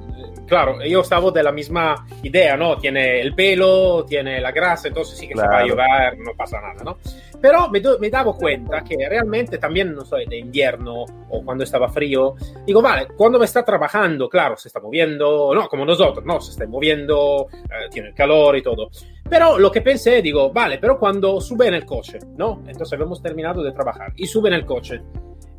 claro, 0.51 0.85
yo 0.85 1.01
estaba 1.01 1.31
de 1.31 1.45
la 1.45 1.53
misma 1.53 2.05
idea, 2.25 2.57
¿no? 2.57 2.77
Tiene 2.77 3.21
el 3.21 3.35
pelo, 3.35 4.05
tiene 4.05 4.41
la 4.41 4.51
grasa, 4.51 4.89
entonces 4.89 5.17
sí 5.17 5.29
que 5.29 5.37
se 5.37 5.47
va 5.47 5.61
a 5.61 5.65
llover, 5.65 6.19
no 6.19 6.33
pasa 6.37 6.61
nada, 6.61 6.83
¿no? 6.85 6.99
Pero 7.41 7.71
me, 7.71 7.81
me 8.01 8.11
daba 8.11 8.35
cuenta 8.35 8.83
que 8.83 8.97
realmente 9.09 9.59
también, 9.59 9.95
no 9.95 10.05
sé, 10.05 10.27
de 10.29 10.39
invierno 10.39 11.05
o 11.31 11.45
cuando 11.45 11.63
estaba 11.63 11.89
frío, 11.89 12.35
digo, 12.67 12.83
vale, 12.83 13.07
cuando 13.17 13.39
me 13.39 13.45
está 13.45 13.65
trabajando, 13.65 14.29
claro, 14.29 14.57
se 14.57 14.69
está 14.69 14.81
moviendo, 14.81 15.55
no, 15.55 15.69
como 15.69 15.87
nosotros, 15.87 16.25
no, 16.27 16.41
se 16.41 16.51
está 16.51 16.67
moviendo, 16.67 17.47
eh, 17.53 17.89
tiene 17.91 18.09
el 18.09 18.15
calor 18.15 18.57
y 18.57 18.63
todo. 18.63 18.91
Pero 19.29 19.57
lo 19.57 19.71
que 19.71 19.83
pensé, 19.83 20.21
digo, 20.21 20.53
vale, 20.53 20.79
pero 20.79 20.99
cuando 20.99 21.41
sube 21.41 21.69
en 21.69 21.75
el 21.75 21.87
coche, 21.87 22.19
¿no? 22.37 22.65
Entonces 22.67 23.01
hemos 23.01 23.23
terminado 23.23 23.63
de 23.63 23.71
trabajar 23.71 24.13
y 24.17 24.27
sube 24.27 24.49
en 24.49 24.55
el 24.57 24.67
coche. 24.67 25.01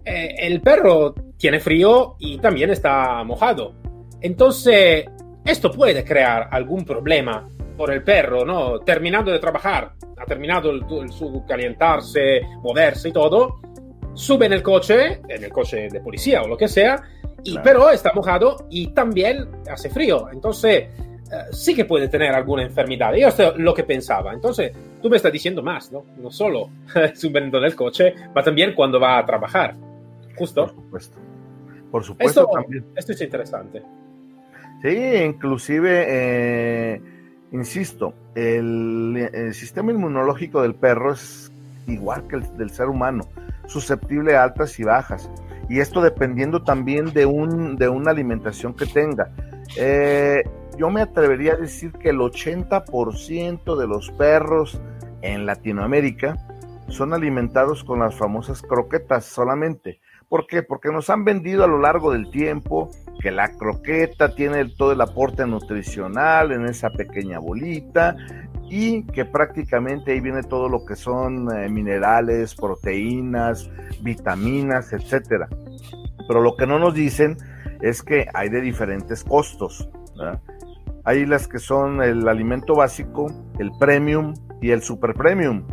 Eh, 0.03 0.35
el 0.39 0.61
perro 0.61 1.13
tiene 1.41 1.59
frío 1.59 2.15
y 2.19 2.37
también 2.37 2.69
está 2.69 3.23
mojado. 3.23 3.73
Entonces, 4.21 5.05
esto 5.43 5.71
puede 5.71 6.05
crear 6.05 6.47
algún 6.51 6.85
problema 6.85 7.49
por 7.75 7.91
el 7.91 8.03
perro, 8.03 8.45
¿no? 8.45 8.79
Terminando 8.81 9.31
de 9.31 9.39
trabajar, 9.39 9.93
ha 10.17 10.25
terminado 10.25 10.69
el, 10.69 11.11
su 11.11 11.43
calentarse, 11.47 12.41
moverse 12.61 13.09
y 13.09 13.11
todo, 13.11 13.59
sube 14.13 14.45
en 14.45 14.53
el 14.53 14.61
coche, 14.61 15.19
en 15.27 15.43
el 15.43 15.51
coche 15.51 15.89
de 15.91 15.99
policía 15.99 16.43
o 16.43 16.47
lo 16.47 16.55
que 16.55 16.67
sea, 16.67 17.01
y, 17.43 17.57
pero 17.57 17.89
está 17.89 18.13
mojado 18.13 18.67
y 18.69 18.87
también 18.93 19.49
hace 19.67 19.89
frío. 19.89 20.27
Entonces, 20.31 20.75
eh, 20.75 20.89
sí 21.51 21.73
que 21.73 21.85
puede 21.85 22.07
tener 22.07 22.35
alguna 22.35 22.61
enfermedad. 22.61 23.15
Yo 23.15 23.29
esto 23.29 23.53
es 23.53 23.57
lo 23.57 23.73
que 23.73 23.83
pensaba. 23.83 24.31
Entonces, 24.31 24.73
tú 25.01 25.09
me 25.09 25.17
estás 25.17 25.31
diciendo 25.31 25.63
más, 25.63 25.91
¿no? 25.91 26.03
No 26.17 26.29
solo 26.29 26.69
subiendo 27.15 27.57
en 27.57 27.63
el 27.63 27.75
coche, 27.75 28.13
pero 28.31 28.45
también 28.45 28.75
cuando 28.75 28.99
va 28.99 29.17
a 29.17 29.25
trabajar. 29.25 29.75
¿Justo? 30.37 30.67
Por 30.67 30.75
supuesto. 30.75 31.30
Por 31.91 32.03
supuesto 32.03 32.47
también. 32.47 32.85
Esto 32.95 33.11
es 33.11 33.21
interesante. 33.21 33.83
Sí, 34.81 34.97
inclusive, 35.23 36.05
eh, 36.07 37.01
insisto, 37.51 38.13
el, 38.33 39.51
sistema 39.53 39.91
inmunológico 39.91 40.61
del 40.61 40.73
perro 40.73 41.13
es 41.13 41.51
igual 41.87 42.27
que 42.27 42.37
el 42.37 42.57
del 42.57 42.71
ser 42.71 42.87
humano, 42.87 43.27
susceptible 43.67 44.35
a 44.35 44.43
altas 44.43 44.79
y 44.79 44.83
bajas. 44.83 45.29
Y 45.69 45.79
esto 45.79 46.01
dependiendo 46.01 46.63
también 46.63 47.13
de, 47.13 47.25
un, 47.25 47.75
de 47.75 47.89
una 47.89 48.11
alimentación 48.11 48.73
que 48.73 48.85
tenga. 48.85 49.31
Eh, 49.77 50.43
yo 50.77 50.89
me 50.89 51.01
atrevería 51.01 51.53
a 51.53 51.57
decir 51.57 51.91
que 51.91 52.09
el 52.09 52.17
80% 52.17 53.75
de 53.77 53.87
los 53.87 54.09
perros 54.11 54.81
en 55.21 55.45
Latinoamérica 55.45 56.37
son 56.87 57.13
alimentados 57.13 57.83
con 57.83 57.99
las 57.99 58.15
famosas 58.15 58.61
croquetas 58.61 59.25
solamente. 59.25 60.01
¿Por 60.31 60.47
qué? 60.47 60.63
Porque 60.63 60.93
nos 60.93 61.09
han 61.09 61.25
vendido 61.25 61.65
a 61.65 61.67
lo 61.67 61.77
largo 61.77 62.13
del 62.13 62.31
tiempo 62.31 62.89
que 63.19 63.31
la 63.31 63.51
croqueta 63.51 64.33
tiene 64.33 64.63
todo 64.77 64.93
el 64.93 65.01
aporte 65.01 65.45
nutricional 65.45 66.53
en 66.53 66.65
esa 66.67 66.89
pequeña 66.89 67.37
bolita 67.37 68.15
y 68.69 69.03
que 69.07 69.25
prácticamente 69.25 70.13
ahí 70.13 70.21
viene 70.21 70.41
todo 70.43 70.69
lo 70.69 70.85
que 70.85 70.95
son 70.95 71.53
eh, 71.53 71.67
minerales, 71.67 72.55
proteínas, 72.55 73.69
vitaminas, 74.01 74.93
etcétera. 74.93 75.49
Pero 76.29 76.39
lo 76.39 76.55
que 76.55 76.65
no 76.65 76.79
nos 76.79 76.93
dicen 76.93 77.35
es 77.81 78.01
que 78.01 78.25
hay 78.33 78.47
de 78.47 78.61
diferentes 78.61 79.25
costos. 79.25 79.89
Hay 81.03 81.25
las 81.25 81.49
que 81.49 81.59
son 81.59 82.01
el 82.01 82.25
alimento 82.29 82.75
básico, 82.75 83.27
el 83.59 83.69
premium 83.77 84.33
y 84.61 84.71
el 84.71 84.81
super 84.81 85.13
premium. 85.13 85.67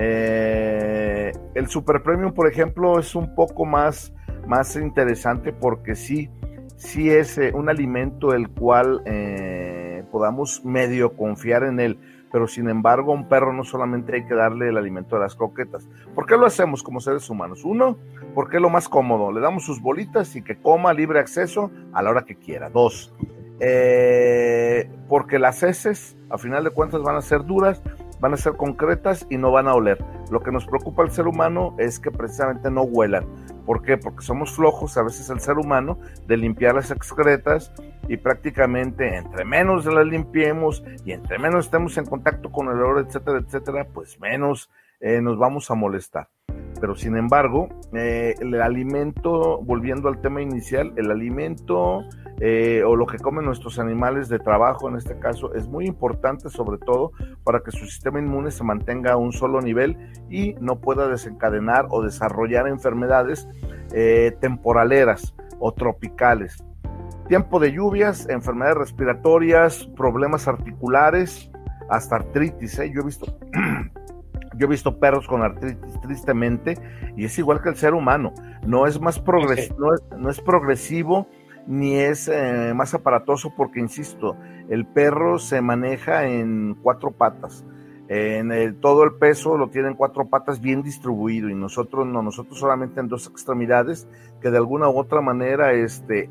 Eh, 0.00 1.32
el 1.54 1.66
super 1.66 2.04
premium, 2.04 2.32
por 2.32 2.48
ejemplo, 2.48 3.00
es 3.00 3.16
un 3.16 3.34
poco 3.34 3.64
más, 3.64 4.14
más 4.46 4.76
interesante 4.76 5.52
porque 5.52 5.96
sí, 5.96 6.30
sí 6.76 7.10
es 7.10 7.36
eh, 7.36 7.50
un 7.52 7.68
alimento 7.68 8.32
el 8.32 8.48
cual 8.48 9.02
eh, 9.06 10.04
podamos 10.12 10.64
medio 10.64 11.16
confiar 11.16 11.64
en 11.64 11.80
él, 11.80 11.98
pero 12.30 12.46
sin 12.46 12.70
embargo 12.70 13.10
a 13.10 13.16
un 13.16 13.28
perro 13.28 13.52
no 13.52 13.64
solamente 13.64 14.14
hay 14.14 14.24
que 14.24 14.36
darle 14.36 14.68
el 14.68 14.76
alimento 14.76 15.16
de 15.16 15.22
las 15.22 15.34
croquetas. 15.34 15.88
¿Por 16.14 16.26
qué 16.26 16.36
lo 16.36 16.46
hacemos 16.46 16.84
como 16.84 17.00
seres 17.00 17.28
humanos? 17.28 17.64
Uno, 17.64 17.96
porque 18.36 18.58
es 18.58 18.62
lo 18.62 18.70
más 18.70 18.88
cómodo, 18.88 19.32
le 19.32 19.40
damos 19.40 19.64
sus 19.64 19.82
bolitas 19.82 20.36
y 20.36 20.42
que 20.42 20.60
coma 20.60 20.92
libre 20.92 21.18
acceso 21.18 21.72
a 21.92 22.02
la 22.02 22.10
hora 22.10 22.22
que 22.22 22.36
quiera. 22.36 22.70
Dos, 22.70 23.12
porque 25.08 25.40
las 25.40 25.64
heces, 25.64 26.16
a 26.30 26.38
final 26.38 26.62
de 26.62 26.70
cuentas, 26.70 27.02
van 27.02 27.16
a 27.16 27.20
ser 27.20 27.44
duras, 27.44 27.82
van 28.20 28.34
a 28.34 28.36
ser 28.36 28.54
concretas 28.54 29.26
y 29.30 29.36
no 29.38 29.50
van 29.50 29.68
a 29.68 29.74
oler. 29.74 30.04
Lo 30.30 30.40
que 30.40 30.52
nos 30.52 30.66
preocupa 30.66 31.02
al 31.02 31.10
ser 31.10 31.26
humano 31.26 31.74
es 31.78 31.98
que 32.00 32.10
precisamente 32.10 32.70
no 32.70 32.82
huelan. 32.82 33.26
¿Por 33.64 33.82
qué? 33.82 33.96
Porque 33.96 34.24
somos 34.24 34.52
flojos 34.52 34.96
a 34.96 35.02
veces 35.02 35.28
el 35.30 35.40
ser 35.40 35.58
humano 35.58 35.98
de 36.26 36.36
limpiar 36.36 36.74
las 36.74 36.90
excretas 36.90 37.72
y 38.08 38.16
prácticamente 38.16 39.16
entre 39.16 39.44
menos 39.44 39.84
las 39.86 40.06
limpiemos 40.06 40.82
y 41.04 41.12
entre 41.12 41.38
menos 41.38 41.66
estemos 41.66 41.96
en 41.98 42.06
contacto 42.06 42.50
con 42.50 42.68
el 42.68 42.74
olor, 42.74 43.04
etcétera, 43.06 43.38
etcétera, 43.38 43.86
pues 43.92 44.18
menos 44.20 44.70
eh, 45.00 45.20
nos 45.20 45.38
vamos 45.38 45.70
a 45.70 45.74
molestar. 45.74 46.28
Pero 46.80 46.94
sin 46.94 47.16
embargo, 47.16 47.68
eh, 47.92 48.34
el 48.40 48.60
alimento, 48.60 49.60
volviendo 49.62 50.08
al 50.08 50.20
tema 50.20 50.40
inicial, 50.42 50.92
el 50.96 51.10
alimento 51.10 52.04
eh, 52.40 52.84
o 52.86 52.94
lo 52.94 53.06
que 53.06 53.18
comen 53.18 53.44
nuestros 53.44 53.80
animales 53.80 54.28
de 54.28 54.38
trabajo 54.38 54.88
en 54.88 54.96
este 54.96 55.18
caso 55.18 55.54
es 55.54 55.66
muy 55.66 55.86
importante 55.86 56.50
sobre 56.50 56.78
todo 56.78 57.10
para 57.42 57.60
que 57.60 57.72
su 57.72 57.84
sistema 57.86 58.20
inmune 58.20 58.52
se 58.52 58.62
mantenga 58.62 59.14
a 59.14 59.16
un 59.16 59.32
solo 59.32 59.60
nivel 59.60 59.96
y 60.30 60.54
no 60.60 60.80
pueda 60.80 61.08
desencadenar 61.08 61.86
o 61.90 62.00
desarrollar 62.00 62.68
enfermedades 62.68 63.48
eh, 63.92 64.36
temporaleras 64.40 65.34
o 65.58 65.72
tropicales. 65.72 66.62
Tiempo 67.26 67.58
de 67.58 67.72
lluvias, 67.72 68.28
enfermedades 68.28 68.78
respiratorias, 68.78 69.86
problemas 69.96 70.46
articulares, 70.46 71.50
hasta 71.90 72.16
artritis. 72.16 72.78
¿eh? 72.78 72.90
Yo 72.94 73.00
he 73.00 73.04
visto 73.04 73.26
Yo 74.58 74.66
he 74.66 74.70
visto 74.70 74.98
perros 74.98 75.26
con 75.26 75.42
artritis 75.42 76.00
tristemente 76.00 76.76
y 77.16 77.24
es 77.24 77.38
igual 77.38 77.62
que 77.62 77.68
el 77.68 77.76
ser 77.76 77.94
humano. 77.94 78.34
No 78.66 78.86
es 78.86 79.00
más 79.00 79.20
progresivo, 79.20 79.94
no, 80.18 80.30
es, 80.30 80.40
progresivo 80.40 81.28
ni 81.66 81.94
es 81.94 82.28
eh, 82.28 82.72
más 82.74 82.92
aparatoso 82.92 83.52
porque, 83.56 83.78
insisto, 83.78 84.36
el 84.68 84.84
perro 84.84 85.38
se 85.38 85.60
maneja 85.60 86.26
en 86.26 86.76
cuatro 86.82 87.12
patas. 87.12 87.64
En 88.10 88.80
todo 88.80 89.04
el 89.04 89.14
peso 89.16 89.58
lo 89.58 89.68
tiene 89.68 89.88
en 89.88 89.94
cuatro 89.94 90.26
patas 90.26 90.62
bien 90.62 90.82
distribuido 90.82 91.50
y 91.50 91.54
nosotros 91.54 92.06
no, 92.06 92.22
nosotros 92.22 92.58
solamente 92.58 93.00
en 93.00 93.08
dos 93.08 93.26
extremidades 93.26 94.08
que 94.40 94.50
de 94.50 94.56
alguna 94.56 94.88
u 94.88 94.98
otra 94.98 95.20
manera 95.20 95.72
este, 95.74 96.30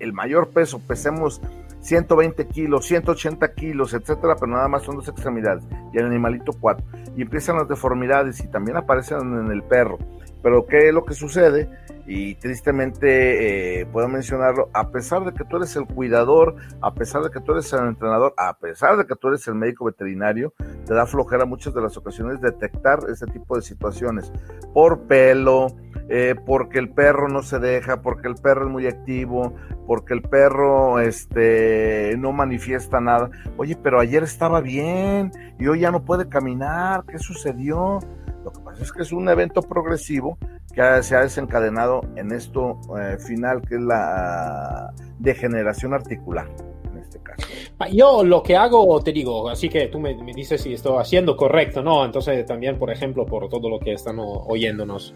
el 0.00 0.12
mayor 0.12 0.48
peso, 0.48 0.80
pesemos 0.80 1.40
120 1.86 2.48
kilos, 2.48 2.84
180 2.86 3.54
kilos, 3.54 3.94
etcétera, 3.94 4.34
pero 4.34 4.50
nada 4.50 4.66
más 4.66 4.82
son 4.82 4.96
dos 4.96 5.08
extremidades 5.08 5.64
y 5.92 5.98
el 5.98 6.06
animalito 6.06 6.52
cuatro. 6.60 6.84
Y 7.16 7.22
empiezan 7.22 7.56
las 7.56 7.68
deformidades 7.68 8.40
y 8.40 8.48
también 8.48 8.76
aparecen 8.76 9.18
en 9.20 9.52
el 9.52 9.62
perro. 9.62 9.98
Pero 10.42 10.66
¿qué 10.66 10.88
es 10.88 10.94
lo 10.94 11.04
que 11.04 11.14
sucede? 11.14 11.70
Y 12.06 12.36
tristemente 12.36 13.80
eh, 13.80 13.86
puedo 13.86 14.08
mencionarlo, 14.08 14.70
a 14.72 14.90
pesar 14.90 15.24
de 15.24 15.32
que 15.32 15.44
tú 15.44 15.56
eres 15.56 15.74
el 15.76 15.86
cuidador, 15.86 16.54
a 16.80 16.94
pesar 16.94 17.22
de 17.22 17.30
que 17.30 17.40
tú 17.40 17.52
eres 17.52 17.72
el 17.72 17.86
entrenador, 17.86 18.32
a 18.36 18.56
pesar 18.58 18.96
de 18.96 19.06
que 19.06 19.16
tú 19.16 19.28
eres 19.28 19.46
el 19.48 19.54
médico 19.54 19.84
veterinario, 19.84 20.54
te 20.86 20.94
da 20.94 21.06
flojera 21.06 21.44
muchas 21.46 21.74
de 21.74 21.80
las 21.80 21.96
ocasiones 21.96 22.40
detectar 22.40 23.00
ese 23.10 23.26
tipo 23.26 23.56
de 23.56 23.62
situaciones 23.62 24.32
por 24.72 25.06
pelo, 25.06 25.66
eh, 26.08 26.36
porque 26.46 26.78
el 26.78 26.90
perro 26.90 27.28
no 27.28 27.42
se 27.42 27.58
deja, 27.58 28.00
porque 28.02 28.28
el 28.28 28.36
perro 28.36 28.66
es 28.66 28.70
muy 28.70 28.86
activo, 28.86 29.54
porque 29.86 30.14
el 30.14 30.22
perro 30.22 31.00
este, 31.00 32.14
no 32.18 32.30
manifiesta 32.30 33.00
nada. 33.00 33.30
Oye, 33.56 33.76
pero 33.82 33.98
ayer 33.98 34.22
estaba 34.22 34.60
bien 34.60 35.32
y 35.58 35.66
hoy 35.66 35.80
ya 35.80 35.90
no 35.90 36.04
puede 36.04 36.28
caminar, 36.28 37.04
¿qué 37.08 37.18
sucedió? 37.18 37.98
Lo 38.44 38.52
que 38.52 38.60
pasa 38.60 38.84
es 38.84 38.92
que 38.92 39.02
es 39.02 39.10
un 39.10 39.28
evento 39.28 39.62
progresivo 39.62 40.38
que 40.76 41.02
se 41.02 41.16
ha 41.16 41.22
desencadenado 41.22 42.02
en 42.16 42.30
esto 42.32 42.78
eh, 43.00 43.16
final, 43.18 43.62
que 43.66 43.76
es 43.76 43.80
la 43.80 44.92
degeneración 45.18 45.94
articular. 45.94 46.48
En 46.92 46.98
este 46.98 47.18
caso. 47.20 47.48
Yo 47.90 48.22
lo 48.22 48.42
que 48.42 48.56
hago, 48.56 49.00
te 49.02 49.10
digo, 49.10 49.48
así 49.48 49.70
que 49.70 49.86
tú 49.88 49.98
me, 49.98 50.14
dices 50.34 50.60
si 50.60 50.74
estoy 50.74 50.98
haciendo 50.98 51.34
correcto, 51.34 51.82
¿no? 51.82 52.04
Entonces 52.04 52.44
también, 52.44 52.78
por 52.78 52.90
ejemplo, 52.90 53.24
por 53.24 53.48
todo 53.48 53.70
lo 53.70 53.78
que 53.78 53.94
están 53.94 54.18
oyéndonos. 54.18 55.14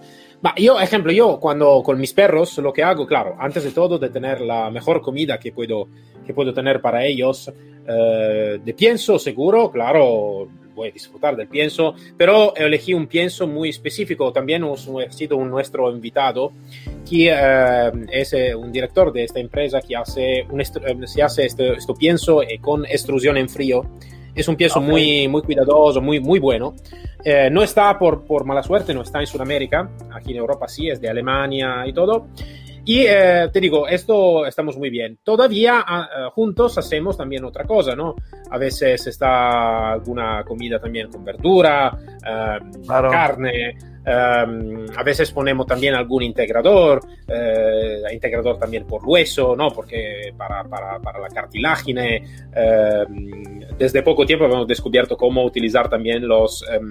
yo, 0.56 0.80
ejemplo, 0.80 1.12
yo 1.12 1.38
cuando 1.38 1.82
con 1.82 2.00
mis 2.00 2.14
perros 2.14 2.56
lo 2.58 2.72
que 2.72 2.82
hago, 2.82 3.06
claro, 3.06 3.36
antes 3.38 3.62
de 3.62 3.72
todo 3.72 3.98
de 3.98 4.08
tener 4.08 4.40
la 4.40 4.70
mejor 4.70 5.02
comida 5.02 5.38
que 5.38 5.52
puedo, 5.52 5.88
que 6.24 6.32
puedo 6.32 6.54
tener 6.54 6.80
para 6.80 7.04
ellos, 7.04 7.52
eh, 7.86 8.60
de 8.64 8.74
pienso 8.74 9.18
seguro, 9.18 9.70
claro, 9.70 10.48
voy 10.80 10.88
a 10.88 10.92
disfrutar 10.92 11.36
del 11.36 11.46
pienso, 11.46 11.94
pero 12.16 12.56
elegí 12.56 12.94
un 12.94 13.06
pienso 13.06 13.46
muy 13.46 13.68
específico. 13.68 14.32
También 14.32 14.64
ha 14.64 15.12
sido 15.12 15.36
un 15.36 15.50
nuestro 15.50 15.90
invitado, 15.90 16.52
que 17.08 17.30
eh, 17.30 17.92
es 18.10 18.32
eh, 18.32 18.54
un 18.54 18.72
director 18.72 19.12
de 19.12 19.24
esta 19.24 19.40
empresa 19.40 19.80
que 19.80 19.94
hace, 19.94 20.46
un 20.50 20.60
eh, 20.60 20.64
se 21.06 21.22
hace 21.22 21.44
este, 21.44 21.74
esto 21.74 21.94
pienso 21.94 22.40
con 22.60 22.86
extrusión 22.86 23.36
en 23.36 23.48
frío. 23.48 23.84
Es 24.34 24.48
un 24.48 24.56
pienso 24.56 24.80
muy, 24.80 25.28
muy 25.28 25.42
cuidadoso, 25.42 26.00
muy, 26.00 26.18
muy 26.20 26.38
bueno. 26.38 26.74
no 27.50 27.62
está 27.62 27.98
por, 27.98 28.24
por 28.24 28.44
mala 28.44 28.62
suerte, 28.62 28.94
no 28.94 29.02
está 29.02 29.20
en 29.20 29.26
Sudamérica. 29.26 29.90
Aquí 30.14 30.30
en 30.30 30.38
Europa 30.38 30.66
sí, 30.68 30.88
es 30.88 31.00
de 31.00 31.10
Alemania 31.10 31.84
y 31.86 31.92
todo. 31.92 32.28
Y 32.84 33.04
eh, 33.06 33.48
te 33.52 33.60
digo, 33.60 33.86
esto 33.86 34.46
estamos 34.46 34.76
muy 34.76 34.90
bien. 34.90 35.18
Todavía 35.22 35.84
eh, 35.88 36.28
juntos 36.34 36.78
hacemos 36.78 37.16
también 37.16 37.44
otra 37.44 37.64
cosa, 37.64 37.94
¿no? 37.94 38.16
A 38.50 38.58
veces 38.58 39.06
está 39.06 39.92
alguna 39.92 40.44
comida 40.44 40.80
también 40.80 41.10
con 41.10 41.24
verdura, 41.24 41.96
eh, 42.26 42.58
carne, 42.86 43.76
Em, 44.04 44.86
a 44.96 45.02
veces 45.02 45.30
ponemos 45.30 45.66
también 45.66 45.94
algún 45.94 46.22
integrador, 46.22 47.00
eh, 47.28 48.02
integrador 48.12 48.58
también 48.58 48.86
por 48.86 49.02
hueso, 49.04 49.54
¿no? 49.54 49.70
Porque 49.70 50.32
para, 50.36 50.64
para, 50.64 50.98
para 51.00 51.20
la 51.20 51.28
cartilagine, 51.28 52.16
em, 52.54 53.60
desde 53.76 54.02
poco 54.02 54.24
tiempo 54.24 54.46
hemos 54.46 54.66
descubierto 54.66 55.16
cómo 55.16 55.44
utilizar 55.44 55.88
también 55.88 56.26
los 56.26 56.64
em, 56.70 56.90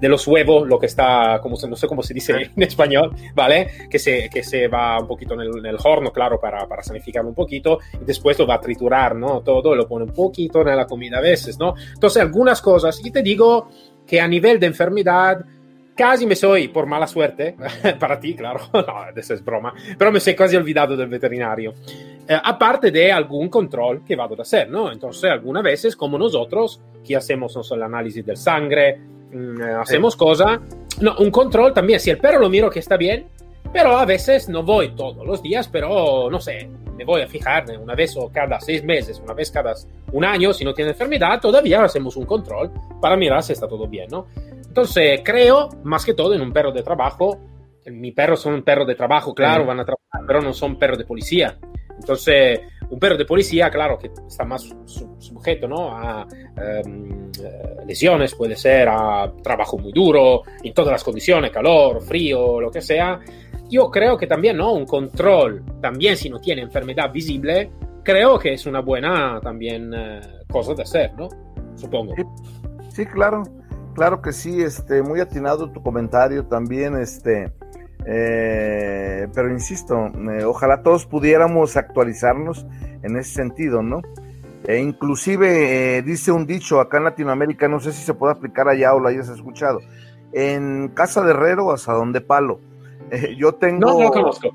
de 0.00 0.08
los 0.08 0.26
huevos, 0.26 0.68
lo 0.68 0.78
que 0.78 0.86
está, 0.86 1.38
como 1.40 1.56
no 1.66 1.76
sé 1.76 1.86
cómo 1.86 2.02
se 2.02 2.12
dice 2.12 2.50
en 2.54 2.62
español, 2.62 3.14
¿vale? 3.34 3.88
Que 3.88 3.98
se, 3.98 4.28
que 4.28 4.42
se 4.42 4.68
va 4.68 5.00
un 5.00 5.06
poquito 5.06 5.34
en 5.34 5.40
el, 5.40 5.58
en 5.58 5.66
el 5.66 5.76
horno, 5.82 6.12
claro, 6.12 6.38
para, 6.38 6.66
para 6.68 6.82
sanificar 6.82 7.24
un 7.24 7.34
poquito, 7.34 7.78
y 7.94 8.04
después 8.04 8.38
lo 8.38 8.46
va 8.46 8.56
a 8.56 8.60
triturar, 8.60 9.16
¿no? 9.16 9.40
Todo, 9.40 9.74
lo 9.74 9.88
pone 9.88 10.04
un 10.04 10.12
poquito 10.12 10.60
en 10.60 10.76
la 10.76 10.86
comida 10.86 11.18
a 11.18 11.22
veces, 11.22 11.58
¿no? 11.58 11.74
Entonces, 11.94 12.20
algunas 12.20 12.60
cosas, 12.60 13.00
y 13.02 13.10
te 13.10 13.22
digo 13.22 13.68
que 14.06 14.20
a 14.20 14.28
nivel 14.28 14.60
de 14.60 14.66
enfermedad, 14.66 15.44
casi 15.94 16.26
me 16.26 16.36
soy, 16.36 16.68
por 16.68 16.86
mala 16.86 17.06
suerte, 17.06 17.56
para 17.98 18.18
ti, 18.18 18.34
claro, 18.34 18.60
no, 18.72 18.84
eso 19.14 19.34
es 19.34 19.44
broma, 19.44 19.74
pero 19.96 20.12
me 20.12 20.20
soy 20.20 20.34
casi 20.34 20.56
olvidado 20.56 20.96
del 20.96 21.08
veterinario. 21.08 21.74
Eh, 22.26 22.38
aparte 22.42 22.90
de 22.90 23.12
algún 23.12 23.48
control 23.48 24.02
que 24.04 24.16
vado 24.16 24.34
a 24.38 24.42
hacer, 24.42 24.68
¿no? 24.70 24.90
Entonces, 24.90 25.30
algunas 25.30 25.62
veces, 25.62 25.96
como 25.96 26.18
nosotros, 26.18 26.80
que 27.06 27.16
hacemos, 27.16 27.54
no 27.54 27.62
sé, 27.62 27.74
el 27.74 27.82
análisis 27.82 28.24
del 28.24 28.36
sangre, 28.36 28.98
mmm, 29.32 29.60
hacemos 29.80 30.14
sí. 30.14 30.18
cosa, 30.18 30.60
no, 31.00 31.16
un 31.18 31.30
control 31.30 31.72
también, 31.72 32.00
si 32.00 32.10
el 32.10 32.18
perro 32.18 32.38
lo 32.38 32.48
miro 32.48 32.70
que 32.70 32.78
está 32.78 32.96
bien, 32.96 33.26
pero 33.72 33.98
a 33.98 34.04
veces 34.04 34.48
no 34.48 34.62
voy 34.62 34.90
todos 34.94 35.26
los 35.26 35.42
días, 35.42 35.68
pero 35.68 36.30
no 36.30 36.40
sé, 36.40 36.70
me 36.96 37.04
voy 37.04 37.22
a 37.22 37.26
fijar 37.26 37.64
una 37.76 37.94
vez 37.94 38.16
o 38.16 38.30
cada 38.32 38.60
seis 38.60 38.84
meses, 38.84 39.20
una 39.22 39.34
vez 39.34 39.50
cada 39.50 39.74
un 40.12 40.24
año, 40.24 40.52
si 40.52 40.64
no 40.64 40.72
tiene 40.72 40.92
enfermedad, 40.92 41.40
todavía 41.40 41.82
hacemos 41.82 42.16
un 42.16 42.24
control 42.24 42.70
para 43.00 43.16
mirar 43.16 43.42
si 43.42 43.52
está 43.52 43.66
todo 43.66 43.88
bien, 43.88 44.06
¿no? 44.10 44.26
Entonces, 44.74 45.20
creo, 45.22 45.68
más 45.84 46.04
que 46.04 46.14
todo, 46.14 46.34
en 46.34 46.40
un 46.40 46.52
perro 46.52 46.72
de 46.72 46.82
trabajo. 46.82 47.38
Mi 47.86 48.10
perro 48.10 48.36
son 48.36 48.54
un 48.54 48.62
perro 48.64 48.84
de 48.84 48.96
trabajo, 48.96 49.32
claro, 49.32 49.64
van 49.64 49.78
a 49.78 49.84
trabajar, 49.84 50.26
pero 50.26 50.40
no 50.42 50.52
son 50.52 50.76
perros 50.76 50.98
de 50.98 51.04
policía. 51.04 51.56
Entonces, 51.96 52.60
un 52.90 52.98
perro 52.98 53.16
de 53.16 53.24
policía, 53.24 53.70
claro, 53.70 53.96
que 53.96 54.10
está 54.26 54.44
más 54.44 54.68
sujeto 55.20 55.68
¿no? 55.68 55.96
a 55.96 56.26
um, 56.84 57.30
lesiones, 57.86 58.34
puede 58.34 58.56
ser 58.56 58.88
a 58.88 59.32
trabajo 59.44 59.78
muy 59.78 59.92
duro, 59.92 60.42
en 60.60 60.74
todas 60.74 60.90
las 60.90 61.04
condiciones, 61.04 61.52
calor, 61.52 62.02
frío, 62.02 62.60
lo 62.60 62.72
que 62.72 62.80
sea. 62.80 63.20
Yo 63.70 63.88
creo 63.92 64.18
que 64.18 64.26
también, 64.26 64.56
¿no? 64.56 64.72
Un 64.72 64.86
control, 64.86 65.62
también 65.80 66.16
si 66.16 66.28
no 66.28 66.40
tiene 66.40 66.62
enfermedad 66.62 67.12
visible, 67.12 67.70
creo 68.02 68.40
que 68.40 68.54
es 68.54 68.66
una 68.66 68.80
buena 68.80 69.38
también 69.40 69.94
uh, 69.94 70.20
cosa 70.50 70.74
de 70.74 70.82
hacer, 70.82 71.12
¿no? 71.14 71.28
Supongo. 71.76 72.12
Sí, 72.16 72.24
sí 72.88 73.06
claro. 73.06 73.44
Claro 73.94 74.20
que 74.20 74.32
sí, 74.32 74.62
este, 74.62 75.02
muy 75.02 75.20
atinado 75.20 75.70
tu 75.70 75.82
comentario 75.82 76.46
también, 76.46 76.96
este, 76.96 77.52
eh, 78.06 79.28
pero 79.32 79.50
insisto, 79.52 80.06
eh, 80.06 80.44
ojalá 80.44 80.82
todos 80.82 81.06
pudiéramos 81.06 81.76
actualizarnos 81.76 82.66
en 83.02 83.16
ese 83.16 83.30
sentido, 83.30 83.82
¿no? 83.82 84.02
E 84.66 84.78
inclusive 84.78 85.98
eh, 85.98 86.02
dice 86.02 86.32
un 86.32 86.46
dicho 86.46 86.80
acá 86.80 86.96
en 86.96 87.04
Latinoamérica, 87.04 87.68
no 87.68 87.78
sé 87.80 87.92
si 87.92 88.02
se 88.02 88.14
puede 88.14 88.32
aplicar 88.32 88.68
allá 88.68 88.94
o 88.94 89.00
lo 89.00 89.08
hayas 89.08 89.28
escuchado, 89.28 89.78
en 90.32 90.88
casa 90.88 91.22
de 91.22 91.30
herrero 91.30 91.70
hasta 91.70 91.92
donde 91.92 92.20
palo. 92.20 92.60
Eh, 93.10 93.36
yo 93.36 93.54
tengo... 93.54 93.92
No, 93.92 94.00
no 94.00 94.10
conozco. 94.10 94.50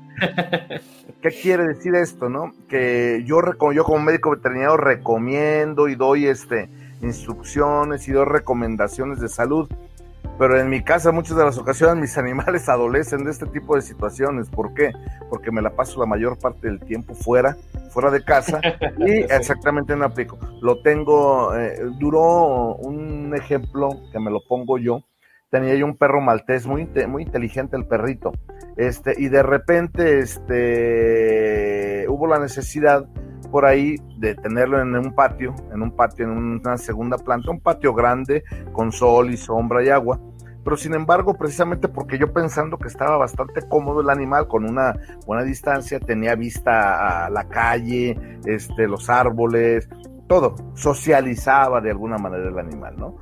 ¿Qué 1.22 1.30
quiere 1.30 1.66
decir 1.66 1.94
esto, 1.94 2.28
no? 2.28 2.52
Que 2.68 3.22
yo, 3.24 3.40
yo 3.72 3.84
como 3.84 4.00
médico 4.00 4.30
veterinario 4.30 4.76
recomiendo 4.76 5.88
y 5.88 5.94
doy 5.94 6.26
este 6.26 6.68
instrucciones 7.02 8.08
y 8.08 8.12
dos 8.12 8.26
recomendaciones 8.26 9.20
de 9.20 9.28
salud. 9.28 9.68
Pero 10.38 10.58
en 10.58 10.70
mi 10.70 10.82
casa 10.82 11.12
muchas 11.12 11.36
de 11.36 11.44
las 11.44 11.58
ocasiones 11.58 12.00
mis 12.00 12.16
animales 12.16 12.68
adolecen 12.70 13.24
de 13.24 13.30
este 13.30 13.46
tipo 13.46 13.76
de 13.76 13.82
situaciones. 13.82 14.48
¿Por 14.48 14.72
qué? 14.74 14.92
Porque 15.28 15.50
me 15.50 15.62
la 15.62 15.70
paso 15.70 16.00
la 16.00 16.06
mayor 16.06 16.38
parte 16.38 16.68
del 16.68 16.80
tiempo 16.80 17.14
fuera, 17.14 17.56
fuera 17.90 18.10
de 18.10 18.24
casa 18.24 18.60
y 18.98 19.10
exactamente 19.22 19.94
no 19.96 20.06
aplico. 20.06 20.38
Lo 20.62 20.80
tengo, 20.82 21.54
eh, 21.56 21.78
duró 21.98 22.76
un 22.76 23.34
ejemplo 23.34 23.90
que 24.12 24.18
me 24.18 24.30
lo 24.30 24.40
pongo 24.46 24.78
yo. 24.78 25.04
Tenía 25.50 25.74
yo 25.74 25.84
un 25.84 25.96
perro 25.96 26.20
maltés, 26.20 26.66
muy, 26.66 26.88
muy 27.08 27.24
inteligente 27.24 27.76
el 27.76 27.84
perrito. 27.84 28.32
Este, 28.76 29.14
y 29.18 29.28
de 29.28 29.42
repente 29.42 30.20
este, 30.20 32.06
hubo 32.08 32.26
la 32.28 32.38
necesidad 32.38 33.04
por 33.50 33.64
ahí 33.64 33.96
de 34.16 34.34
tenerlo 34.34 34.80
en 34.80 34.94
un 34.96 35.14
patio, 35.14 35.54
en 35.72 35.82
un 35.82 35.90
patio, 35.90 36.24
en 36.24 36.30
una 36.30 36.78
segunda 36.78 37.18
planta, 37.18 37.50
un 37.50 37.60
patio 37.60 37.92
grande 37.94 38.44
con 38.72 38.92
sol 38.92 39.30
y 39.30 39.36
sombra 39.36 39.84
y 39.84 39.88
agua. 39.88 40.20
Pero 40.62 40.76
sin 40.76 40.94
embargo, 40.94 41.34
precisamente 41.34 41.88
porque 41.88 42.18
yo 42.18 42.32
pensando 42.32 42.78
que 42.78 42.88
estaba 42.88 43.16
bastante 43.16 43.62
cómodo 43.66 44.02
el 44.02 44.10
animal 44.10 44.46
con 44.46 44.68
una 44.68 44.94
buena 45.26 45.42
distancia, 45.42 45.98
tenía 45.98 46.34
vista 46.34 47.26
a 47.26 47.30
la 47.30 47.48
calle, 47.48 48.16
este, 48.44 48.86
los 48.86 49.08
árboles, 49.08 49.88
todo, 50.26 50.54
socializaba 50.74 51.80
de 51.80 51.90
alguna 51.90 52.18
manera 52.18 52.48
el 52.48 52.58
animal, 52.58 52.94
¿no? 52.96 53.16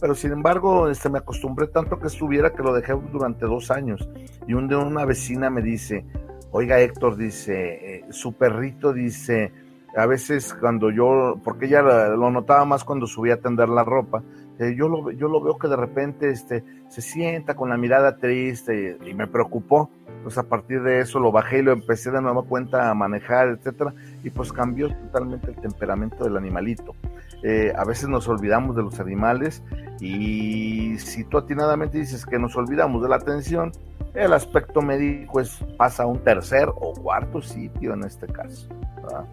Pero 0.00 0.14
sin 0.14 0.32
embargo, 0.32 0.88
este, 0.88 1.10
me 1.10 1.18
acostumbré 1.18 1.66
tanto 1.66 1.98
que 1.98 2.06
estuviera 2.06 2.50
que 2.50 2.62
lo 2.62 2.72
dejé 2.72 2.94
durante 3.12 3.44
dos 3.44 3.70
años. 3.70 4.08
Y 4.46 4.54
un 4.54 4.66
de 4.66 4.74
una 4.74 5.04
vecina 5.04 5.50
me 5.50 5.60
dice, 5.60 6.06
oiga 6.52 6.80
Héctor, 6.80 7.16
dice, 7.16 7.96
eh, 7.96 8.04
su 8.10 8.34
perrito 8.34 8.92
dice, 8.92 9.52
a 9.96 10.06
veces 10.06 10.54
cuando 10.54 10.90
yo, 10.90 11.40
porque 11.44 11.66
ella 11.66 11.82
lo 11.82 12.30
notaba 12.30 12.64
más 12.64 12.84
cuando 12.84 13.06
subía 13.06 13.34
a 13.34 13.36
tender 13.38 13.68
la 13.68 13.84
ropa, 13.84 14.22
eh, 14.60 14.74
yo, 14.76 14.88
lo, 14.88 15.10
yo 15.10 15.28
lo 15.28 15.40
veo 15.40 15.56
que 15.56 15.68
de 15.68 15.76
repente 15.76 16.28
este, 16.28 16.62
se 16.88 17.00
sienta 17.00 17.54
con 17.54 17.70
la 17.70 17.78
mirada 17.78 18.16
triste 18.18 18.98
y, 19.02 19.14
me 19.14 19.26
preocupó. 19.26 19.90
Pues 20.22 20.36
a 20.36 20.42
partir 20.42 20.82
de 20.82 21.00
eso 21.00 21.18
lo 21.18 21.32
bajé 21.32 21.60
y 21.60 21.62
lo 21.62 21.72
empecé 21.72 22.10
de 22.10 22.20
nueva 22.20 22.42
cuenta 22.42 22.90
a 22.90 22.94
manejar, 22.94 23.48
etcétera, 23.48 23.94
y 24.22 24.28
pues 24.28 24.52
cambió 24.52 24.90
totalmente 24.90 25.48
el 25.50 25.56
temperamento 25.56 26.24
del 26.24 26.36
animalito. 26.36 26.94
Eh, 27.42 27.72
a 27.74 27.86
veces 27.86 28.10
nos 28.10 28.28
olvidamos 28.28 28.76
de 28.76 28.82
los 28.82 29.00
animales 29.00 29.62
y 29.98 30.98
si 30.98 31.24
tú 31.24 31.38
atinadamente 31.38 31.96
dices 31.96 32.26
que 32.26 32.38
nos 32.38 32.54
olvidamos 32.54 33.02
de 33.02 33.08
la 33.08 33.16
atención, 33.16 33.72
el 34.14 34.32
aspecto 34.32 34.82
médico 34.82 35.40
es, 35.40 35.58
pasa 35.76 36.04
a 36.04 36.06
un 36.06 36.18
tercer 36.24 36.68
o 36.68 36.92
cuarto 36.92 37.40
sitio 37.40 37.94
en 37.94 38.04
este 38.04 38.26
caso. 38.26 38.68
¿verdad? 39.02 39.24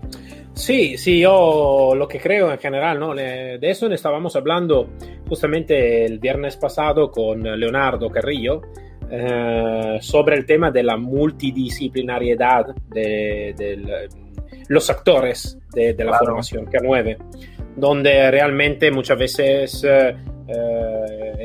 Sí, 0.53 0.97
sí, 0.97 1.19
yo 1.19 1.93
lo 1.95 2.07
que 2.07 2.19
creo 2.19 2.51
en 2.51 2.59
general, 2.59 2.99
¿no? 2.99 3.13
de 3.13 3.59
eso 3.61 3.87
estábamos 3.87 4.35
hablando 4.35 4.89
justamente 5.27 6.05
el 6.05 6.19
viernes 6.19 6.57
pasado 6.57 7.11
con 7.11 7.43
Leonardo 7.43 8.09
Carrillo, 8.09 8.61
eh, 9.09 9.99
sobre 10.01 10.35
el 10.35 10.45
tema 10.45 10.69
de 10.69 10.83
la 10.83 10.97
multidisciplinariedad 10.97 12.75
de, 12.89 14.09
los 14.67 14.89
actores 14.89 15.57
de, 15.73 15.93
la 16.03 16.17
formación 16.17 16.65
que 16.65 16.79
nueve, 16.83 17.17
donde 17.75 18.29
realmente 18.31 18.91
muchas 18.91 19.17
veces 19.17 19.85
eh, 19.87 20.17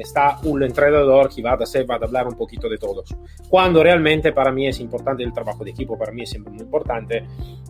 está 0.02 0.38
un 0.44 0.62
entrenador 0.62 1.34
que 1.34 1.42
va 1.42 1.52
a, 1.52 1.56
va 1.56 1.94
a 1.94 2.04
hablar 2.04 2.28
un 2.28 2.36
poquito 2.36 2.68
de 2.68 2.78
todos. 2.78 3.14
Cuando 3.48 3.82
realmente 3.82 4.32
para 4.32 4.52
mí 4.52 4.68
es 4.68 4.80
importante 4.80 5.22
el 5.22 5.32
trabajo 5.32 5.64
de 5.64 5.70
equipo, 5.70 5.98
para 5.98 6.12
mí 6.12 6.22
es 6.22 6.38
muy 6.38 6.58
importante 6.58 7.24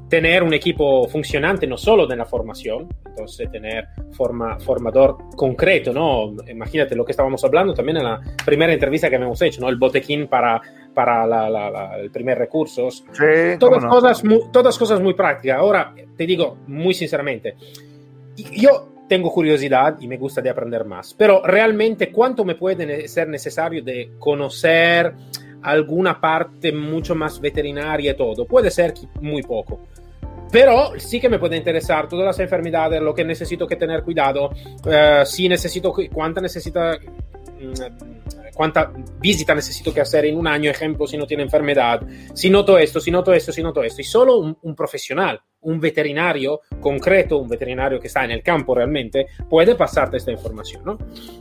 tener 0.09 0.43
un 0.43 0.53
equipo 0.53 1.09
funcionante 1.09 1.67
no 1.67 1.79
solo 1.79 2.11
en 2.11 2.19
la 2.19 2.27
formación, 2.27 2.89
entonces 3.07 3.51
tener 3.51 3.89
forma, 4.13 4.59
formador 4.59 5.17
concreto, 5.37 5.93
¿no? 5.93 6.35
Imagínate 6.49 6.95
lo 6.95 7.05
que 7.05 7.13
estábamos 7.13 7.43
hablando 7.45 7.73
también 7.73 7.99
en 7.99 8.05
la 8.05 8.21
primera 8.45 8.73
entrevista 8.73 9.09
que 9.09 9.17
hemos 9.17 9.41
hecho, 9.41 9.61
¿no? 9.61 9.69
El 9.69 9.77
botequín 9.77 10.29
para, 10.29 10.61
para 10.93 11.27
la, 11.27 11.97
el 11.99 12.11
primer 12.11 12.39
recursos. 12.39 13.05
Sí, 13.13 13.59
todas, 13.59 13.85
cosas 13.85 14.25
muy, 14.25 14.41
todas 14.53 14.77
cosas 14.79 15.01
muy 15.01 15.15
prácticas. 15.15 15.59
Ahora, 15.59 15.95
te 16.17 16.27
digo 16.27 16.59
muy 16.67 16.95
sinceramente, 16.95 17.55
yo 18.37 18.89
tengo 19.09 19.31
curiosidad 19.31 19.97
y 20.01 20.07
me 20.07 20.17
gusta 20.17 20.41
de 20.41 20.51
aprender 20.51 20.85
más, 20.85 21.15
pero 21.15 21.43
realmente 21.45 22.11
cuánto 22.11 22.45
me 22.45 22.55
puede 22.55 23.09
ser 23.09 23.29
necesario 23.29 23.83
de 23.83 24.13
conocer 24.19 25.15
alguna 25.63 26.21
parte 26.21 26.73
mucho 26.73 27.15
más 27.15 27.41
veterinaria 27.41 28.13
y 28.13 28.17
todo, 28.17 28.47
puede 28.47 28.71
ser 28.71 28.95
muy 29.21 29.43
poco. 29.43 29.81
Pero 30.51 30.93
sí 30.99 31.19
que 31.19 31.31
me 31.31 31.39
puede 31.39 31.57
interesar 31.57 32.09
todas 32.09 32.27
las 32.27 32.39
enfermedades, 32.39 33.01
lo 33.01 33.15
que 33.15 33.25
necesito 33.25 33.67
que 33.67 33.77
tener 33.77 34.03
cuidado, 34.03 34.51
uh, 34.51 35.25
si 35.25 35.49
necesito, 35.49 35.95
cuánta 36.13 36.43
necesita, 36.43 36.99
mm, 36.99 38.53
cuánta 38.55 38.93
visita 39.19 39.55
necesito 39.55 39.95
que 39.95 40.03
hacer 40.03 40.27
en 40.27 40.37
un 40.37 40.47
año, 40.47 40.71
ejemplo, 40.71 41.07
si 41.07 41.17
no 41.17 41.27
tiene 41.27 41.45
enfermedad, 41.45 42.03
si 42.35 42.51
noto 42.51 42.77
esto, 42.77 43.01
si 43.01 43.11
noto 43.11 43.33
esto, 43.33 43.51
si 43.51 43.63
noto 43.63 43.83
esto. 43.83 44.03
Y 44.03 44.05
solo 44.05 44.39
un 44.39 44.75
profesional 44.77 45.41
un 45.63 45.81
veterinario 45.81 46.61
concreto, 46.81 47.39
un 47.39 47.49
veterinario 47.49 48.01
que 48.01 48.09
está 48.09 48.25
en 48.25 48.33
el 48.33 48.43
campo 48.43 48.75
realmente, 48.75 49.27
puede 49.49 49.75
pasarte 49.75 50.17
esta 50.17 50.33
información, 50.33 50.83
¿no? 50.85 50.99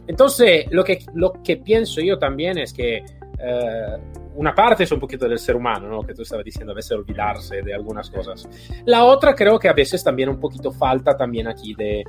Entonces, 0.08 0.66
lo 0.72 0.84
que, 0.84 1.00
lo 1.14 1.34
que 1.44 1.58
pienso 1.58 2.02
yo 2.02 2.18
también 2.18 2.58
es 2.58 2.74
que 2.74 2.98
eh, 2.98 3.98
una 4.36 4.56
parte 4.56 4.84
es 4.84 4.92
un 4.92 5.00
poquito 5.00 5.28
del 5.28 5.40
ser 5.40 5.56
humano, 5.56 5.88
¿no? 5.88 6.04
Que 6.04 6.14
tú 6.14 6.22
estabas 6.22 6.46
diciendo, 6.46 6.72
a 6.72 6.76
veces 6.76 6.92
olvidarse 6.92 7.62
de 7.62 7.74
algunas 7.74 8.10
cosas. 8.10 8.48
La 8.86 9.04
otra 9.04 9.36
creo 9.36 9.60
que 9.60 9.68
a 9.68 9.74
veces 9.74 10.04
también 10.04 10.30
un 10.30 10.40
poquito 10.40 10.72
falta 10.72 11.18
también 11.18 11.48
aquí 11.48 11.74
de 11.74 12.04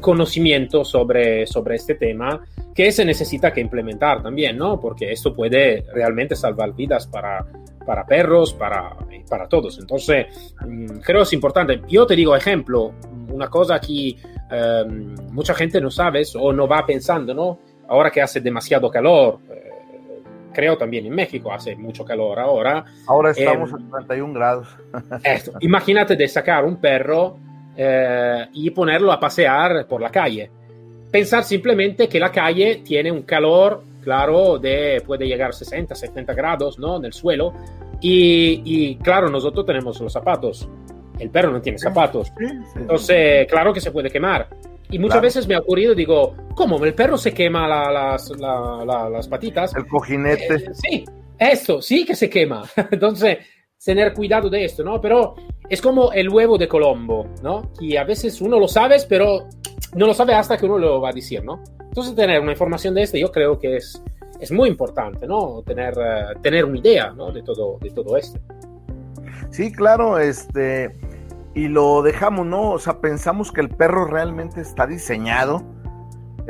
conocimiento 0.00 0.84
sobre, 0.84 1.46
sobre 1.46 1.76
este 1.76 1.94
tema 1.94 2.44
que 2.74 2.92
se 2.92 3.04
necesita 3.04 3.52
que 3.52 3.60
implementar 3.60 4.22
también, 4.22 4.56
¿no? 4.56 4.80
Porque 4.80 5.10
esto 5.12 5.34
puede 5.34 5.84
realmente 5.92 6.36
salvar 6.36 6.74
vidas 6.74 7.06
para, 7.06 7.44
para 7.86 8.04
perros, 8.04 8.52
para, 8.54 8.96
para 9.28 9.48
todos. 9.48 9.78
Entonces, 9.78 10.54
mm, 10.66 10.98
creo 10.98 11.20
que 11.20 11.22
es 11.22 11.32
importante. 11.32 11.82
Yo 11.88 12.06
te 12.06 12.16
digo, 12.16 12.34
ejemplo, 12.34 12.92
una 13.30 13.48
cosa 13.48 13.80
que 13.80 14.16
em, 14.50 15.14
mucha 15.32 15.54
gente 15.54 15.80
no 15.80 15.90
sabe 15.90 16.22
o 16.38 16.52
no 16.52 16.68
va 16.68 16.84
pensando, 16.84 17.32
¿no? 17.32 17.58
Ahora 17.88 18.10
que 18.10 18.20
hace 18.20 18.40
demasiado 18.40 18.90
calor, 18.90 19.38
eh, 19.50 19.72
creo 20.52 20.76
también 20.76 21.06
en 21.06 21.14
México 21.14 21.52
hace 21.52 21.76
mucho 21.76 22.04
calor 22.04 22.38
ahora. 22.38 22.84
Ahora 23.06 23.30
estamos 23.30 23.72
a 23.72 23.76
31 23.76 24.34
grados. 24.34 24.68
esto, 25.24 25.52
imagínate 25.60 26.16
de 26.16 26.26
sacar 26.28 26.64
un 26.64 26.76
perro 26.80 27.38
eh, 27.76 28.46
y 28.52 28.70
ponerlo 28.70 29.12
a 29.12 29.20
pasear 29.20 29.86
por 29.86 30.00
la 30.00 30.10
calle 30.10 30.50
pensar 31.10 31.44
simplemente 31.44 32.08
que 32.08 32.20
la 32.20 32.30
calle 32.30 32.82
tiene 32.84 33.10
un 33.10 33.22
calor, 33.22 33.82
claro, 34.06 34.56
de, 34.60 35.02
puede 35.04 35.26
llegar 35.26 35.50
a 35.50 35.52
60, 35.52 35.92
70 35.96 36.32
grados, 36.32 36.78
¿no? 36.78 36.98
En 36.98 37.06
el 37.06 37.12
suelo. 37.12 37.52
Y, 38.00 38.94
claro, 39.02 39.28
nosotros 39.28 39.66
tenemos 39.66 40.00
los 40.00 40.12
zapatos. 40.12 40.68
El 41.18 41.28
perro 41.30 41.50
no 41.50 41.60
tiene 41.60 41.76
zapatos. 41.76 42.32
Entonces, 42.76 43.48
claro 43.48 43.72
que 43.72 43.80
se 43.80 43.90
puede 43.90 44.08
quemar. 44.08 44.48
Y 44.90 45.00
muchas 45.00 45.20
veces 45.20 45.48
me 45.48 45.56
ha 45.56 45.58
ocurrido, 45.58 45.92
digo, 45.92 46.36
¿cómo? 46.54 46.82
¿El 46.84 46.94
perro 46.94 47.18
se 47.18 47.34
quema 47.34 47.66
las, 47.66 48.30
las, 48.38 49.26
patitas? 49.26 49.74
El 49.74 49.88
cojinete. 49.88 50.54
Eh, 50.54 50.64
sí, 50.72 51.04
esto, 51.36 51.82
sí 51.82 52.04
que 52.04 52.14
se 52.14 52.30
quema. 52.30 52.62
Entonces, 52.92 53.38
tener 53.84 54.14
cuidado 54.14 54.48
de 54.48 54.66
esto, 54.66 54.84
¿no? 54.84 55.00
Pero 55.00 55.34
es 55.68 55.82
como 55.82 56.12
el 56.12 56.28
huevo 56.28 56.56
de 56.56 56.68
Colombo, 56.68 57.26
¿no? 57.42 57.72
Que 57.76 57.98
a 57.98 58.04
veces 58.04 58.40
uno 58.40 58.60
lo 58.60 58.68
sabe, 58.68 58.98
pero 59.08 59.48
no 59.96 60.06
lo 60.06 60.14
sabe 60.14 60.34
hasta 60.34 60.56
que 60.56 60.66
uno 60.66 60.78
lo 60.78 61.00
va 61.00 61.08
a 61.08 61.12
decir, 61.12 61.42
¿no? 61.42 61.60
Entonces 61.96 62.14
tener 62.14 62.42
una 62.42 62.52
información 62.52 62.92
de 62.92 63.04
este 63.04 63.18
yo 63.18 63.32
creo 63.32 63.58
que 63.58 63.76
es, 63.76 64.02
es 64.38 64.52
muy 64.52 64.68
importante, 64.68 65.26
¿no? 65.26 65.62
Tener, 65.62 65.94
eh, 65.98 66.38
tener 66.42 66.66
una 66.66 66.76
idea, 66.76 67.10
¿no? 67.12 67.32
De 67.32 67.42
todo, 67.42 67.78
de 67.80 67.90
todo 67.90 68.18
esto. 68.18 68.38
Sí, 69.48 69.72
claro, 69.72 70.18
este, 70.18 70.94
y 71.54 71.68
lo 71.68 72.02
dejamos, 72.02 72.44
¿no? 72.44 72.72
O 72.72 72.78
sea, 72.78 73.00
pensamos 73.00 73.50
que 73.50 73.62
el 73.62 73.70
perro 73.70 74.04
realmente 74.04 74.60
está 74.60 74.86
diseñado, 74.86 75.62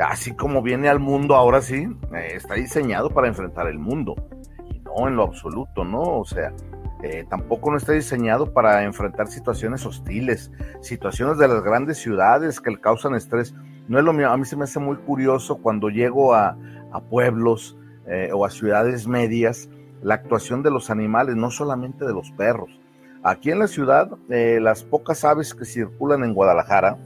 así 0.02 0.34
como 0.34 0.62
viene 0.62 0.88
al 0.88 0.98
mundo 0.98 1.36
ahora 1.36 1.62
sí, 1.62 1.86
eh, 2.12 2.32
está 2.34 2.54
diseñado 2.54 3.10
para 3.10 3.28
enfrentar 3.28 3.68
el 3.68 3.78
mundo, 3.78 4.16
y 4.68 4.80
no 4.80 5.06
en 5.06 5.14
lo 5.14 5.22
absoluto, 5.22 5.84
¿no? 5.84 6.02
O 6.02 6.24
sea, 6.24 6.52
eh, 7.04 7.24
tampoco 7.30 7.70
no 7.70 7.76
está 7.76 7.92
diseñado 7.92 8.52
para 8.52 8.82
enfrentar 8.82 9.28
situaciones 9.28 9.86
hostiles, 9.86 10.50
situaciones 10.80 11.38
de 11.38 11.46
las 11.46 11.62
grandes 11.62 11.98
ciudades 11.98 12.60
que 12.60 12.72
le 12.72 12.80
causan 12.80 13.14
estrés. 13.14 13.54
No 13.88 13.98
es 13.98 14.04
lo 14.04 14.12
mío, 14.12 14.30
a 14.30 14.36
mí 14.36 14.44
se 14.44 14.56
me 14.56 14.64
hace 14.64 14.80
muy 14.80 14.96
curioso 14.96 15.56
cuando 15.56 15.88
llego 15.88 16.34
a, 16.34 16.56
pueblos 17.10 17.76
eh, 18.06 18.30
o 18.32 18.46
a 18.46 18.50
ciudades 18.50 19.06
medias, 19.06 19.68
la 20.02 20.14
actuación 20.14 20.62
de 20.62 20.70
los 20.70 20.88
animales, 20.88 21.36
no 21.36 21.50
solamente 21.50 22.06
de 22.06 22.14
los 22.14 22.30
perros. 22.30 22.70
Aquí 23.22 23.50
en 23.50 23.58
la 23.58 23.66
ciudad, 23.66 24.10
eh, 24.30 24.60
las 24.62 24.82
pocas 24.82 25.24
aves 25.24 25.54
que 25.54 25.66
circulan 25.66 26.24
en 26.24 26.32
Guadalajara, 26.32 26.96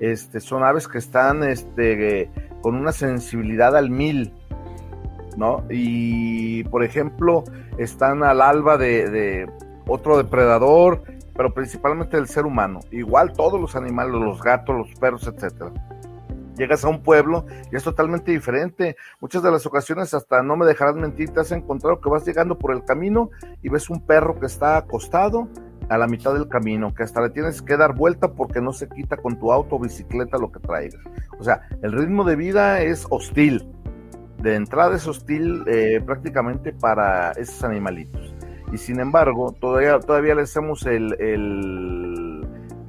este, 0.00 0.40
son 0.40 0.64
aves 0.64 0.88
que 0.88 0.98
están 0.98 1.42
este, 1.42 2.30
con 2.62 2.74
una 2.74 2.92
sensibilidad 2.92 3.76
al 3.76 3.90
mil, 3.90 4.32
¿no? 5.36 5.64
Y, 5.68 6.64
por 6.64 6.84
ejemplo, 6.84 7.44
están 7.78 8.22
al 8.22 8.40
alba 8.40 8.76
de, 8.76 9.46
otro 9.86 10.16
depredador, 10.16 11.02
pero 11.36 11.52
principalmente 11.52 12.16
del 12.16 12.28
ser 12.28 12.46
humano. 12.46 12.80
Igual 12.90 13.32
todos 13.32 13.60
los 13.60 13.76
animales, 13.76 14.14
los 14.14 14.42
gatos, 14.42 14.76
los 14.76 14.98
perros, 14.98 15.26
etcétera. 15.26 15.72
Llegas 16.56 16.84
a 16.84 16.88
un 16.88 17.02
pueblo 17.02 17.46
y 17.72 17.76
es 17.76 17.82
totalmente 17.82 18.32
diferente. 18.32 18.96
Muchas 19.20 19.42
de 19.42 19.50
las 19.50 19.66
ocasiones, 19.66 20.14
hasta 20.14 20.42
no 20.42 20.56
me 20.56 20.66
dejarás 20.66 20.94
mentir, 20.94 21.30
te 21.30 21.40
has 21.40 21.52
encontrado 21.52 22.00
que 22.00 22.08
vas 22.08 22.24
llegando 22.24 22.56
por 22.58 22.72
el 22.72 22.84
camino 22.84 23.30
y 23.62 23.68
ves 23.68 23.90
un 23.90 24.00
perro 24.00 24.38
que 24.38 24.46
está 24.46 24.76
acostado 24.76 25.48
a 25.88 25.98
la 25.98 26.06
mitad 26.06 26.32
del 26.32 26.48
camino, 26.48 26.94
que 26.94 27.02
hasta 27.02 27.20
le 27.20 27.30
tienes 27.30 27.60
que 27.60 27.76
dar 27.76 27.94
vuelta 27.94 28.32
porque 28.32 28.60
no 28.60 28.72
se 28.72 28.88
quita 28.88 29.16
con 29.16 29.38
tu 29.38 29.52
auto 29.52 29.76
o 29.76 29.80
bicicleta 29.80 30.38
lo 30.38 30.50
que 30.50 30.60
traigas. 30.60 31.02
O 31.38 31.44
sea, 31.44 31.68
el 31.82 31.92
ritmo 31.92 32.24
de 32.24 32.36
vida 32.36 32.80
es 32.80 33.06
hostil 33.10 33.66
de 34.44 34.56
entrada 34.56 34.94
es 34.94 35.06
hostil 35.08 35.64
eh, 35.66 36.02
prácticamente 36.04 36.72
para 36.72 37.32
esos 37.32 37.64
animalitos. 37.64 38.34
Y 38.72 38.76
sin 38.76 39.00
embargo, 39.00 39.52
todavía, 39.58 39.98
todavía 40.00 40.34
le 40.34 40.42
hacemos 40.42 40.84
el, 40.84 41.14
el, 41.18 42.23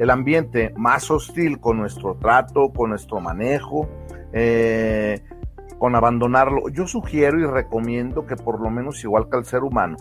ambiente 0.10 0.74
más 0.78 1.10
hostil 1.10 1.60
con 1.60 1.78
nuestro 1.78 2.16
trato, 2.16 2.70
con 2.70 2.90
nuestro 2.90 3.20
manejo, 3.20 3.88
eh, 4.34 5.24
con 5.80 5.96
abandonarlo. 5.96 6.70
Yo 6.70 6.88
sugiero 6.88 7.40
y 7.40 7.46
recomiendo 7.46 8.26
que 8.26 8.36
por 8.36 8.60
lo 8.60 8.70
menos 8.70 9.04
igual 9.04 9.30
que 9.30 9.38
al 9.38 9.46
ser 9.46 9.64
humano, 9.64 9.98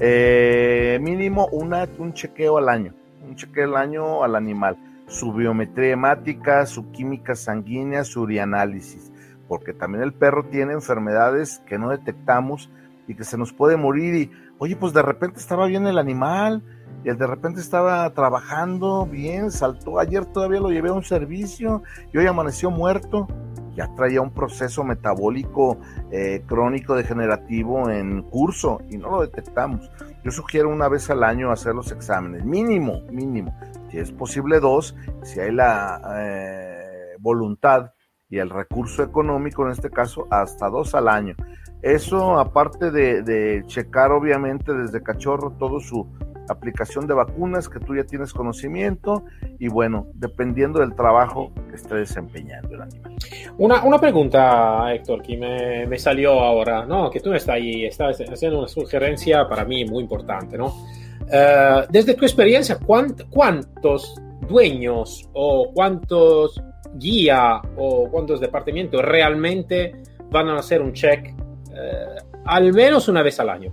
eh, 0.00 0.98
mínimo 1.00 1.48
una, 1.52 1.88
un 1.98 2.12
chequeo 2.12 2.58
al 2.58 2.68
año, 2.68 2.94
un 3.26 3.36
chequeo 3.36 3.64
al 3.64 3.76
año 3.76 4.24
al 4.24 4.36
animal, 4.36 4.76
su 5.06 5.32
biometría 5.32 5.92
hemática, 5.92 6.66
su 6.66 6.90
química 6.90 7.34
sanguínea, 7.34 8.04
su 8.04 8.22
urianálisis 8.22 9.12
porque 9.52 9.74
también 9.74 10.02
el 10.02 10.14
perro 10.14 10.44
tiene 10.44 10.72
enfermedades 10.72 11.60
que 11.66 11.76
no 11.76 11.90
detectamos 11.90 12.70
y 13.06 13.14
que 13.14 13.22
se 13.22 13.36
nos 13.36 13.52
puede 13.52 13.76
morir 13.76 14.14
y, 14.14 14.30
oye, 14.56 14.76
pues 14.76 14.94
de 14.94 15.02
repente 15.02 15.40
estaba 15.40 15.66
bien 15.66 15.86
el 15.86 15.98
animal 15.98 16.62
y 17.04 17.08
el 17.08 17.18
de 17.18 17.26
repente 17.26 17.60
estaba 17.60 18.08
trabajando 18.10 19.06
bien, 19.06 19.50
saltó, 19.50 19.98
ayer 19.98 20.24
todavía 20.26 20.60
lo 20.60 20.70
llevé 20.70 20.90
a 20.90 20.92
un 20.92 21.02
servicio 21.02 21.82
y 22.12 22.18
hoy 22.18 22.26
amaneció 22.26 22.70
muerto, 22.70 23.26
ya 23.74 23.92
traía 23.94 24.20
un 24.20 24.32
proceso 24.32 24.84
metabólico 24.84 25.78
eh, 26.10 26.42
crónico 26.46 26.94
degenerativo 26.94 27.90
en 27.90 28.22
curso 28.22 28.80
y 28.90 28.98
no 28.98 29.10
lo 29.10 29.22
detectamos. 29.22 29.90
Yo 30.24 30.30
sugiero 30.30 30.68
una 30.68 30.88
vez 30.88 31.10
al 31.10 31.24
año 31.24 31.50
hacer 31.50 31.74
los 31.74 31.90
exámenes, 31.90 32.44
mínimo, 32.44 33.00
mínimo, 33.10 33.58
si 33.90 33.98
es 33.98 34.12
posible 34.12 34.60
dos, 34.60 34.94
si 35.22 35.40
hay 35.40 35.52
la 35.52 36.00
eh, 36.18 37.16
voluntad 37.18 37.92
y 38.32 38.38
el 38.38 38.48
recurso 38.48 39.02
económico, 39.02 39.64
en 39.64 39.72
este 39.72 39.90
caso, 39.90 40.26
hasta 40.30 40.70
dos 40.70 40.94
al 40.94 41.08
año. 41.08 41.34
Eso, 41.82 42.38
aparte 42.38 42.90
de, 42.90 43.62
checar, 43.66 44.10
obviamente, 44.12 44.72
desde 44.72 45.02
cachorro 45.02 45.50
todo 45.58 45.80
su, 45.80 46.08
aplicación 46.48 47.06
de 47.06 47.14
vacunas 47.14 47.68
que 47.68 47.78
tú 47.78 47.94
ya 47.94 48.04
tienes 48.04 48.32
conocimiento 48.32 49.24
y 49.58 49.68
bueno, 49.68 50.06
dependiendo 50.14 50.80
del 50.80 50.94
trabajo 50.94 51.52
que 51.68 51.76
esté 51.76 51.94
desempeñando 51.94 52.74
el 52.74 52.82
animal. 52.82 53.16
Una, 53.58 53.84
una 53.84 53.98
pregunta, 53.98 54.92
Héctor, 54.92 55.22
que 55.22 55.36
me, 55.36 55.86
me, 55.86 55.98
salió 55.98 56.32
ahora, 56.40 56.84
¿no? 56.84 57.10
Que 57.10 57.20
tú 57.20 57.32
estás 57.32 57.54
ahí, 57.54 57.84
estás 57.84 58.18
haciendo 58.20 58.58
una 58.58 58.68
sugerencia 58.68 59.48
para 59.48 59.64
mí 59.64 59.84
muy 59.84 60.02
importante, 60.02 60.58
¿no? 60.58 60.74
Uh, 61.22 61.86
desde 61.88 62.14
tu 62.14 62.24
experiencia, 62.24 62.78
¿cuánt, 62.78 63.22
¿cuántos 63.30 64.14
dueños 64.48 65.28
o 65.32 65.70
cuántos 65.72 66.62
guía 66.94 67.60
o 67.76 68.08
cuántos 68.10 68.40
departamentos 68.40 69.02
realmente 69.02 70.02
van 70.30 70.48
a 70.48 70.56
hacer 70.56 70.82
un 70.82 70.92
check 70.92 71.34
uh, 71.36 72.38
al 72.44 72.72
menos 72.72 73.08
una 73.08 73.22
vez 73.22 73.38
al 73.40 73.50
año? 73.50 73.72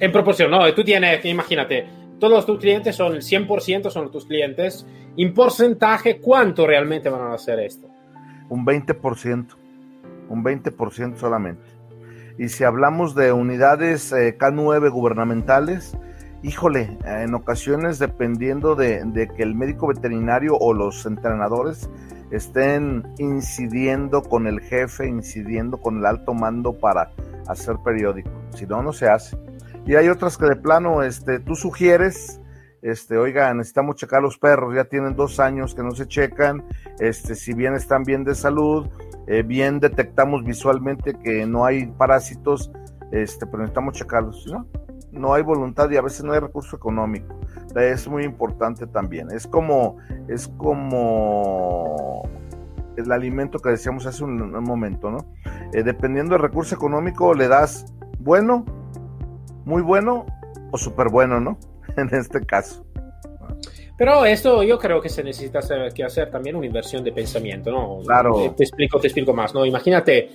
En 0.00 0.12
proporción, 0.12 0.50
¿no? 0.50 0.72
Tú 0.74 0.84
tienes, 0.84 1.24
imagínate, 1.24 1.86
todos 2.18 2.46
tus 2.46 2.58
clientes 2.58 2.96
son 2.96 3.14
el 3.14 3.22
100% 3.22 3.90
son 3.90 4.10
tus 4.10 4.26
clientes. 4.26 4.86
En 5.16 5.34
porcentaje, 5.34 6.20
¿cuánto 6.20 6.66
realmente 6.66 7.08
van 7.08 7.32
a 7.32 7.34
hacer 7.34 7.60
esto? 7.60 7.88
Un 8.48 8.64
20%, 8.64 9.46
un 10.28 10.44
20% 10.44 11.16
solamente. 11.16 11.62
Y 12.38 12.48
si 12.48 12.64
hablamos 12.64 13.14
de 13.14 13.32
unidades 13.32 14.12
eh, 14.12 14.36
K9 14.38 14.90
gubernamentales, 14.90 15.96
híjole, 16.42 16.96
en 17.04 17.34
ocasiones 17.34 17.98
dependiendo 17.98 18.76
de, 18.76 19.02
de, 19.04 19.28
que 19.28 19.42
el 19.42 19.54
médico 19.56 19.88
veterinario 19.88 20.56
o 20.56 20.72
los 20.72 21.04
entrenadores 21.06 21.90
estén 22.30 23.04
incidiendo 23.18 24.22
con 24.22 24.46
el 24.46 24.60
jefe, 24.60 25.08
incidiendo 25.08 25.78
con 25.78 25.98
el 25.98 26.06
alto 26.06 26.34
mando 26.34 26.78
para 26.78 27.10
hacer 27.48 27.76
periódico. 27.84 28.30
Si 28.54 28.66
no, 28.66 28.82
no 28.82 28.92
se 28.92 29.08
hace. 29.08 29.36
Y 29.88 29.96
hay 29.96 30.10
otras 30.10 30.36
que 30.36 30.44
de 30.44 30.54
plano, 30.54 31.02
este, 31.02 31.40
tú 31.40 31.54
sugieres, 31.54 32.42
este, 32.82 33.16
oiga, 33.16 33.54
necesitamos 33.54 33.96
checar 33.96 34.20
los 34.20 34.36
perros, 34.36 34.74
ya 34.74 34.84
tienen 34.84 35.16
dos 35.16 35.40
años 35.40 35.74
que 35.74 35.82
no 35.82 35.92
se 35.92 36.06
checan, 36.06 36.62
este, 36.98 37.34
si 37.34 37.54
bien 37.54 37.72
están 37.72 38.02
bien 38.02 38.22
de 38.22 38.34
salud, 38.34 38.86
eh, 39.26 39.42
bien 39.42 39.80
detectamos 39.80 40.44
visualmente 40.44 41.14
que 41.14 41.46
no 41.46 41.64
hay 41.64 41.86
parásitos, 41.86 42.70
este, 43.12 43.46
pero 43.46 43.60
necesitamos 43.60 43.94
checarlos, 43.94 44.46
¿no? 44.48 44.66
No 45.10 45.32
hay 45.32 45.42
voluntad 45.42 45.88
y 45.88 45.96
a 45.96 46.02
veces 46.02 46.22
no 46.22 46.34
hay 46.34 46.40
recurso 46.40 46.76
económico. 46.76 47.40
Es 47.74 48.06
muy 48.08 48.24
importante 48.24 48.86
también. 48.86 49.30
Es 49.30 49.46
como, 49.46 49.96
es 50.28 50.48
como 50.48 52.28
el 52.98 53.10
alimento 53.10 53.58
que 53.58 53.70
decíamos 53.70 54.04
hace 54.04 54.22
un, 54.22 54.52
momento, 54.64 55.10
¿no? 55.10 55.34
Eh, 55.72 55.82
dependiendo 55.82 56.34
del 56.34 56.42
recurso 56.42 56.74
económico, 56.74 57.32
le 57.32 57.48
das 57.48 57.86
bueno 58.18 58.66
muy 59.68 59.82
bueno 59.82 60.24
o 60.72 60.78
súper 60.78 61.08
bueno, 61.10 61.38
¿no? 61.38 61.58
En 61.96 62.08
este 62.14 62.44
caso. 62.44 62.84
Pero 63.96 64.24
esto 64.24 64.62
yo 64.62 64.78
creo 64.78 65.00
que 65.00 65.08
se 65.08 65.22
necesita 65.22 65.58
hacer, 65.58 65.92
que 65.92 66.04
hacer 66.04 66.30
también 66.30 66.56
una 66.56 66.66
inversión 66.66 67.02
de 67.02 67.12
pensamiento, 67.12 67.70
¿no? 67.70 67.98
Claro. 68.04 68.54
Te 68.56 68.62
explico, 68.62 68.98
te 69.00 69.08
explico 69.08 69.34
más, 69.34 69.52
¿no? 69.52 69.66
Imagínate, 69.66 70.30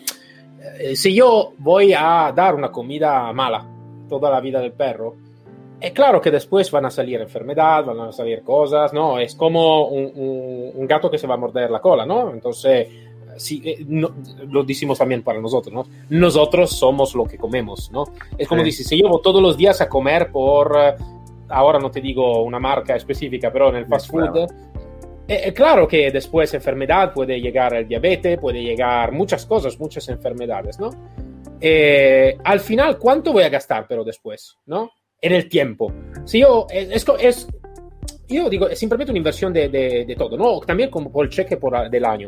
eh, 0.79 0.95
si 0.95 1.15
yo 1.15 1.53
voy 1.57 1.93
a 1.93 2.31
dar 2.35 2.53
una 2.55 2.69
comida 2.69 3.31
mala 3.31 3.65
toda 4.09 4.29
la 4.29 4.41
vida 4.41 4.59
del 4.59 4.73
perro, 4.73 5.15
es 5.79 5.91
claro 5.93 6.19
que 6.19 6.29
después 6.29 6.69
van 6.71 6.85
a 6.85 6.91
salir 6.91 7.21
enfermedades, 7.21 7.87
van 7.87 8.01
a 8.01 8.11
salir 8.11 8.43
cosas, 8.43 8.93
¿no? 8.93 9.17
Es 9.17 9.33
como 9.35 9.87
un, 9.87 10.11
un, 10.13 10.71
un 10.75 10.87
gato 10.87 11.09
que 11.09 11.17
se 11.17 11.27
va 11.27 11.35
a 11.35 11.37
morder 11.37 11.71
la 11.71 11.79
cola, 11.79 12.05
¿no? 12.05 12.31
Entonces 12.31 12.87
sí, 13.37 13.61
eh, 13.63 13.83
no, 13.87 14.13
lo 14.49 14.63
decimos 14.63 14.97
también 14.97 15.23
para 15.23 15.39
nosotros, 15.39 15.73
¿no? 15.73 15.85
Nosotros 16.09 16.71
somos 16.71 17.15
lo 17.15 17.25
que 17.25 17.37
comemos, 17.37 17.91
¿no? 17.91 18.05
Es 18.37 18.47
como 18.47 18.61
sí. 18.61 18.65
dices, 18.65 18.87
si 18.87 19.01
voy 19.01 19.21
todos 19.21 19.41
los 19.41 19.57
días 19.57 19.81
a 19.81 19.89
comer 19.89 20.31
por, 20.31 20.71
uh, 20.71 21.23
ahora 21.49 21.79
no 21.79 21.91
te 21.91 22.01
digo 22.01 22.43
una 22.43 22.59
marca 22.59 22.95
específica, 22.95 23.51
pero 23.51 23.69
en 23.69 23.75
el 23.75 23.85
fast 23.85 24.09
food, 24.09 24.31
claro. 24.31 24.47
Eh, 25.27 25.53
claro 25.53 25.87
que 25.87 26.11
después 26.11 26.53
enfermedad 26.53 27.13
puede 27.13 27.39
llegar 27.39 27.73
el 27.73 27.87
diabetes, 27.87 28.37
puede 28.37 28.61
llegar 28.61 29.11
muchas 29.13 29.45
cosas, 29.45 29.79
muchas 29.79 30.09
enfermedades, 30.09 30.79
¿no? 30.79 30.89
Eh, 31.61 32.37
al 32.43 32.59
final, 32.59 32.97
¿cuánto 32.97 33.31
voy 33.31 33.43
a 33.43 33.49
gastar, 33.49 33.85
pero 33.87 34.03
después, 34.03 34.57
¿no? 34.65 34.91
En 35.21 35.31
el 35.31 35.47
tiempo. 35.47 35.93
Si 36.25 36.39
yo, 36.39 36.67
es, 36.69 37.05
es 37.19 37.47
yo 38.27 38.49
digo, 38.49 38.67
es 38.67 38.77
simplemente 38.77 39.11
una 39.11 39.17
inversión 39.19 39.53
de, 39.53 39.69
de, 39.69 40.03
de 40.05 40.15
todo, 40.15 40.37
¿no? 40.37 40.59
También 40.59 40.89
como 40.89 41.09
por 41.09 41.25
el 41.25 41.31
cheque 41.31 41.55
por, 41.55 41.89
del 41.89 42.03
año. 42.03 42.27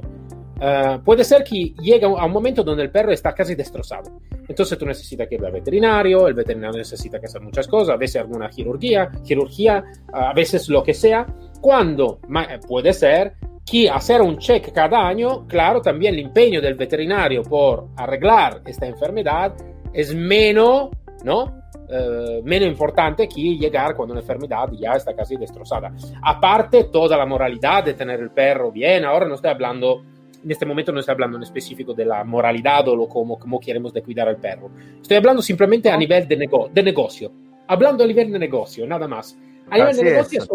Uh, 0.55 1.03
puede 1.03 1.25
ser 1.25 1.43
que 1.43 1.73
llegue 1.81 2.05
a 2.05 2.25
un 2.25 2.31
momento 2.31 2.63
donde 2.63 2.83
el 2.83 2.89
perro 2.89 3.11
está 3.11 3.33
casi 3.33 3.55
destrozado. 3.55 4.19
Entonces 4.47 4.77
tú 4.77 4.85
necesitas 4.85 5.27
que 5.27 5.35
ir 5.35 5.45
al 5.45 5.51
veterinario, 5.51 6.27
el 6.27 6.33
veterinario 6.33 6.77
necesita 6.77 7.19
que 7.19 7.25
hacer 7.25 7.41
muchas 7.41 7.67
cosas, 7.67 7.95
a 7.95 7.97
veces 7.97 8.21
alguna 8.21 8.51
cirugía, 8.51 9.11
cirugía, 9.25 9.83
a 10.13 10.33
veces 10.33 10.69
lo 10.69 10.81
que 10.81 10.93
sea. 10.93 11.25
Cuando 11.59 12.19
puede 12.67 12.93
ser 12.93 13.33
que 13.65 13.89
hacer 13.89 14.21
un 14.21 14.37
check 14.37 14.71
cada 14.71 15.05
año, 15.07 15.45
claro, 15.47 15.81
también 15.81 16.13
el 16.13 16.21
empeño 16.21 16.61
del 16.61 16.75
veterinario 16.75 17.41
por 17.41 17.87
arreglar 17.97 18.61
esta 18.65 18.85
enfermedad 18.85 19.55
es 19.91 20.13
menos, 20.15 20.89
¿no? 21.23 21.65
Uh, 21.87 22.41
menos 22.43 22.67
importante 22.67 23.27
que 23.27 23.41
llegar 23.57 23.95
cuando 23.95 24.13
una 24.13 24.21
enfermedad 24.21 24.69
ya 24.71 24.93
está 24.93 25.15
casi 25.15 25.35
destrozada. 25.35 25.91
Aparte, 26.23 26.85
toda 26.85 27.15
la 27.15 27.27
moralidad 27.27 27.83
de 27.83 27.93
tener 27.93 28.19
el 28.21 28.31
perro 28.31 28.71
bien, 28.71 29.05
ahora 29.05 29.27
no 29.27 29.35
estoy 29.35 29.51
hablando 29.51 30.01
en 30.45 30.51
este 30.51 30.65
momento 30.65 30.91
no 30.91 30.99
estoy 30.99 31.13
hablando 31.13 31.37
en 31.37 31.43
específico 31.43 31.95
de 31.95 32.05
la 32.05 32.23
moralidad 32.23 32.87
o 32.87 32.95
lo, 32.95 33.09
cómo, 33.09 33.39
cómo 33.39 33.59
queremos 33.59 33.91
de 33.91 34.03
cuidar 34.03 34.27
al 34.27 34.37
perro. 34.37 34.69
Estoy 35.01 35.17
hablando 35.17 35.41
simplemente 35.41 35.89
a 35.89 35.97
nivel 35.97 36.27
de, 36.27 36.37
nego 36.37 36.69
de 36.71 36.83
negocio. 36.83 37.31
Hablando 37.67 38.03
a 38.03 38.07
nivel 38.07 38.31
de 38.31 38.37
negocio, 38.37 38.85
nada 38.85 39.07
más. 39.07 39.35
A 39.71 39.73
nivel 39.73 39.89
así 39.89 40.03
de 40.03 40.11
negocio, 40.11 40.43
es, 40.43 40.49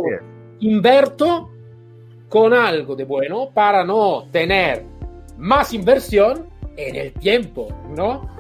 con 2.29 2.55
algo 2.55 2.95
de 2.95 3.03
bueno 3.03 3.51
para 3.53 3.83
no 3.85 4.29
tener 4.31 4.85
más 5.37 5.75
inversión 5.75 6.47
en 6.77 6.95
el 6.95 7.13
tiempo, 7.15 7.67
¿no? 7.97 8.31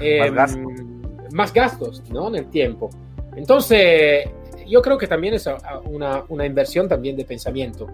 Eh, 0.00 0.20
más, 0.30 0.54
gastos. 0.54 0.84
más 1.32 1.52
gastos, 1.52 2.02
¿no? 2.12 2.28
En 2.28 2.36
el 2.36 2.46
tiempo. 2.50 2.88
Entonces, 3.34 4.30
yo 4.64 4.80
creo 4.80 4.96
que 4.96 5.08
también 5.08 5.34
es 5.34 5.48
una, 5.86 6.22
una 6.28 6.46
inversión 6.46 6.88
también 6.88 7.16
de 7.16 7.24
pensamiento. 7.24 7.88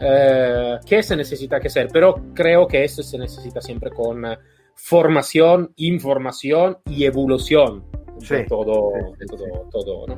Eh, 0.00 0.78
que 0.86 1.02
se 1.02 1.16
necesita 1.16 1.58
que 1.58 1.68
hacer, 1.68 1.88
pero 1.92 2.14
creo 2.34 2.66
que 2.66 2.84
esto 2.84 3.02
se 3.02 3.18
necesita 3.18 3.60
siempre 3.60 3.90
con 3.90 4.24
uh, 4.24 4.36
formación, 4.74 5.72
información 5.76 6.78
y 6.86 7.04
evolución 7.04 7.84
sí, 8.20 8.36
de 8.36 8.44
todo, 8.44 8.92
sí, 8.94 9.16
de 9.18 9.26
todo, 9.26 9.68
todo 9.70 10.06
¿no? 10.06 10.14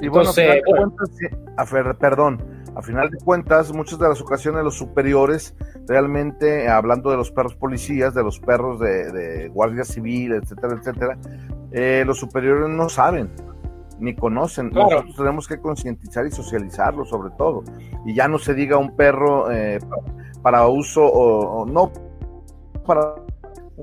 Y 0.00 0.06
Entonces, 0.06 0.62
bueno, 0.64 0.78
a 0.78 0.84
bueno. 0.84 0.96
Cuentas, 0.96 1.18
a 1.56 1.64
ver, 1.64 1.96
perdón, 1.96 2.44
a 2.76 2.82
final 2.82 3.10
de 3.10 3.18
cuentas, 3.18 3.72
muchas 3.72 3.98
de 3.98 4.08
las 4.08 4.20
ocasiones 4.20 4.62
los 4.62 4.76
superiores, 4.76 5.56
realmente, 5.86 6.68
hablando 6.68 7.10
de 7.10 7.16
los 7.16 7.32
perros 7.32 7.56
policías, 7.56 8.14
de 8.14 8.22
los 8.22 8.38
perros 8.38 8.78
de, 8.78 9.10
de 9.10 9.48
guardia 9.48 9.84
civil, 9.84 10.34
etcétera, 10.34 10.76
etcétera, 10.78 11.18
eh, 11.72 12.04
los 12.06 12.18
superiores 12.18 12.68
no 12.68 12.88
saben, 12.88 13.30
ni 13.98 14.14
conocen. 14.14 14.70
Claro. 14.70 14.90
Nosotros 14.90 15.16
tenemos 15.16 15.48
que 15.48 15.58
concientizar 15.60 16.26
y 16.26 16.30
socializarlo 16.30 17.04
sobre 17.04 17.30
todo. 17.36 17.64
Y 18.04 18.14
ya 18.14 18.28
no 18.28 18.38
se 18.38 18.54
diga 18.54 18.76
un 18.78 18.96
perro 18.96 19.50
eh, 19.50 19.78
para, 20.42 20.66
uso 20.68 21.04
o, 21.04 21.62
o, 21.62 21.66
no 21.66 21.92
para 22.86 23.14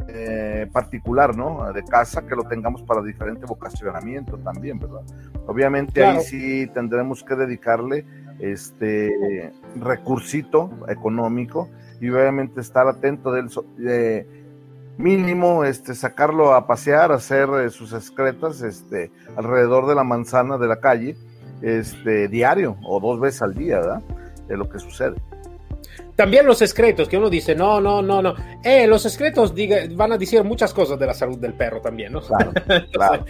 eh, 0.10 0.67
particular, 0.73 1.38
¿no? 1.38 1.71
De 1.71 1.84
casa, 1.84 2.25
que 2.25 2.36
lo 2.36 2.43
tengamos 2.43 2.84
para 2.84 3.01
diferente 3.01 3.45
vocacionamiento 3.45 4.38
también, 4.39 4.80
¿verdad? 4.80 5.04
Obviamente 5.47 6.01
claro. 6.01 6.19
ahí 6.19 6.23
sí 6.25 6.67
tendremos 6.73 7.23
que 7.23 7.36
dedicarle 7.36 8.06
este 8.39 9.54
recursito 9.75 10.69
económico 10.89 11.69
y 12.01 12.10
obviamente 12.10 12.62
estar 12.62 12.88
atento 12.88 13.32
del... 13.32 13.47
mínimo 14.97 15.63
este 15.65 15.95
sacarlo 15.95 16.53
a 16.53 16.67
pasear, 16.67 17.12
hacer 17.12 17.49
eh, 17.63 17.69
sus 17.69 17.93
excretas 17.93 18.62
este 18.62 19.12
alrededor 19.36 19.88
de 19.88 19.95
la 19.95 20.03
manzana 20.03 20.58
de 20.58 20.67
la 20.67 20.79
calle, 20.79 21.15
este 21.62 22.27
diario 22.27 22.77
o 22.84 22.99
dos 22.99 23.19
veces 23.19 23.41
al 23.41 23.53
día, 23.53 23.77
¿verdad? 23.77 24.01
De 24.47 24.58
lo 24.58 24.69
que 24.69 24.79
sucede. 24.79 25.15
También 26.15 26.45
los 26.45 26.62
excretos, 26.62 27.10
que 27.10 27.17
uno 27.17 27.29
dice, 27.29 27.55
no, 27.55 27.81
no, 27.81 28.01
no, 28.01 28.21
no. 28.21 28.36
Eh, 28.63 28.88
los 28.88 29.05
excretos 29.05 29.53
diga, 29.53 29.79
van 29.91 30.13
a 30.13 30.17
decir 30.17 30.41
muchas 30.45 30.73
cosas 30.73 30.97
de 30.97 31.05
la 31.05 31.13
salud 31.13 31.38
del 31.38 31.53
perro 31.53 31.81
también, 31.81 32.13
¿no? 32.13 32.21
Claro, 32.21 32.53
claro, 32.65 32.86
claro. 32.93 33.25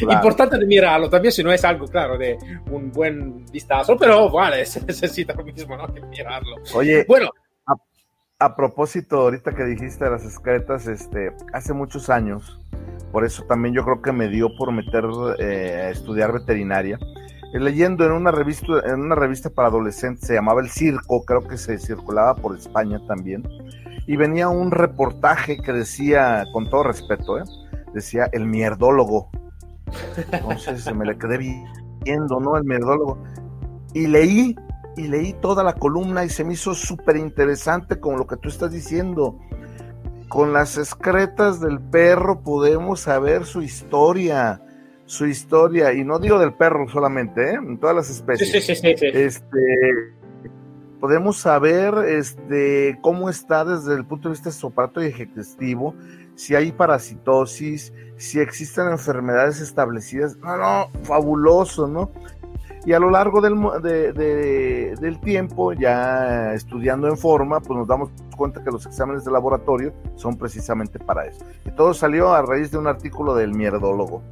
Importante 0.00 0.56
de 0.56 0.64
mirarlo, 0.64 1.10
también 1.10 1.32
si 1.32 1.44
no 1.44 1.52
es 1.52 1.62
algo, 1.64 1.86
claro, 1.86 2.16
de 2.16 2.38
un 2.70 2.90
buen 2.90 3.44
vistazo, 3.46 3.94
pero 3.98 4.30
vale, 4.30 4.64
se 4.64 4.82
necesita 4.86 5.34
lo 5.34 5.44
mismo, 5.44 5.76
¿no? 5.76 5.92
Que 5.92 6.00
mirarlo. 6.00 6.56
Oye, 6.72 7.04
bueno, 7.06 7.30
a 8.40 8.56
propósito, 8.56 9.20
ahorita 9.20 9.54
que 9.54 9.64
dijiste 9.64 10.04
de 10.04 10.10
las 10.10 10.24
excretas, 10.24 10.86
este, 10.86 11.32
hace 11.52 11.74
muchos 11.74 12.08
años, 12.08 12.58
por 13.12 13.24
eso 13.24 13.44
también 13.44 13.74
yo 13.74 13.84
creo 13.84 14.00
que 14.00 14.12
me 14.12 14.28
dio 14.28 14.48
por 14.56 14.72
meter 14.72 15.04
eh, 15.38 15.82
a 15.84 15.90
estudiar 15.90 16.32
veterinaria. 16.32 16.98
Eh, 17.52 17.60
leyendo 17.60 18.06
en 18.06 18.12
una 18.12 18.30
revista, 18.30 18.66
en 18.86 19.00
una 19.00 19.14
revista 19.14 19.50
para 19.50 19.68
adolescentes, 19.68 20.26
se 20.26 20.34
llamaba 20.34 20.62
El 20.62 20.70
Circo, 20.70 21.22
creo 21.24 21.46
que 21.46 21.58
se 21.58 21.78
circulaba 21.78 22.34
por 22.34 22.56
España 22.56 22.98
también, 23.06 23.46
y 24.06 24.16
venía 24.16 24.48
un 24.48 24.70
reportaje 24.70 25.58
que 25.58 25.74
decía, 25.74 26.44
con 26.54 26.70
todo 26.70 26.84
respeto, 26.84 27.38
¿eh? 27.38 27.44
decía 27.92 28.28
el 28.32 28.46
mierdólogo. 28.46 29.30
Entonces 30.32 30.94
me 30.94 31.04
le 31.04 31.18
quedé 31.18 31.38
leyendo, 32.04 32.40
¿no? 32.40 32.56
El 32.56 32.64
merdólogo. 32.64 33.22
Y 33.92 34.06
leí, 34.06 34.56
y 35.00 35.08
leí 35.08 35.32
toda 35.32 35.64
la 35.64 35.72
columna 35.72 36.24
y 36.24 36.28
se 36.28 36.44
me 36.44 36.52
hizo 36.52 36.74
súper 36.74 37.16
interesante 37.16 37.98
con 37.98 38.18
lo 38.18 38.26
que 38.26 38.36
tú 38.36 38.50
estás 38.50 38.70
diciendo. 38.70 39.38
Con 40.28 40.52
las 40.52 40.76
excretas 40.76 41.60
del 41.60 41.80
perro 41.80 42.42
podemos 42.42 43.00
saber 43.00 43.46
su 43.46 43.62
historia, 43.62 44.60
su 45.06 45.26
historia, 45.26 45.92
y 45.94 46.04
no 46.04 46.18
digo 46.18 46.38
del 46.38 46.52
perro 46.52 46.86
solamente, 46.88 47.50
¿eh? 47.50 47.54
en 47.54 47.78
todas 47.78 47.96
las 47.96 48.10
especies. 48.10 48.50
Sí, 48.50 48.60
sí, 48.60 48.76
sí, 48.76 48.94
este, 49.00 50.14
podemos 51.00 51.38
saber 51.38 51.94
este, 52.06 52.98
cómo 53.00 53.30
está 53.30 53.64
desde 53.64 53.94
el 53.94 54.04
punto 54.04 54.28
de 54.28 54.34
vista 54.34 54.52
soprato 54.52 55.02
y 55.02 55.06
ejecutivo, 55.06 55.94
si 56.34 56.54
hay 56.54 56.72
parasitosis, 56.72 57.92
si 58.18 58.38
existen 58.38 58.88
enfermedades 58.90 59.60
establecidas. 59.60 60.36
No, 60.36 60.56
no, 60.58 60.90
fabuloso, 61.04 61.88
¿no? 61.88 62.10
Y 62.86 62.92
a 62.92 62.98
lo 62.98 63.10
largo 63.10 63.40
del, 63.40 63.56
del 63.82 65.20
tiempo, 65.20 65.72
ya 65.72 66.54
estudiando 66.54 67.08
en 67.08 67.16
forma, 67.16 67.60
pues 67.60 67.78
nos 67.78 67.86
damos 67.86 68.10
cuenta 68.36 68.64
que 68.64 68.70
los 68.70 68.86
exámenes 68.86 69.24
de 69.24 69.30
laboratorio 69.30 69.92
son 70.16 70.36
precisamente 70.36 70.98
para 70.98 71.26
eso. 71.26 71.44
Y 71.66 71.70
todo 71.72 71.92
salió 71.92 72.32
a 72.32 72.42
raíz 72.42 72.70
de 72.70 72.78
un 72.78 72.86
artículo 72.86 73.34
del 73.34 73.52
mierdólogo. 73.52 74.22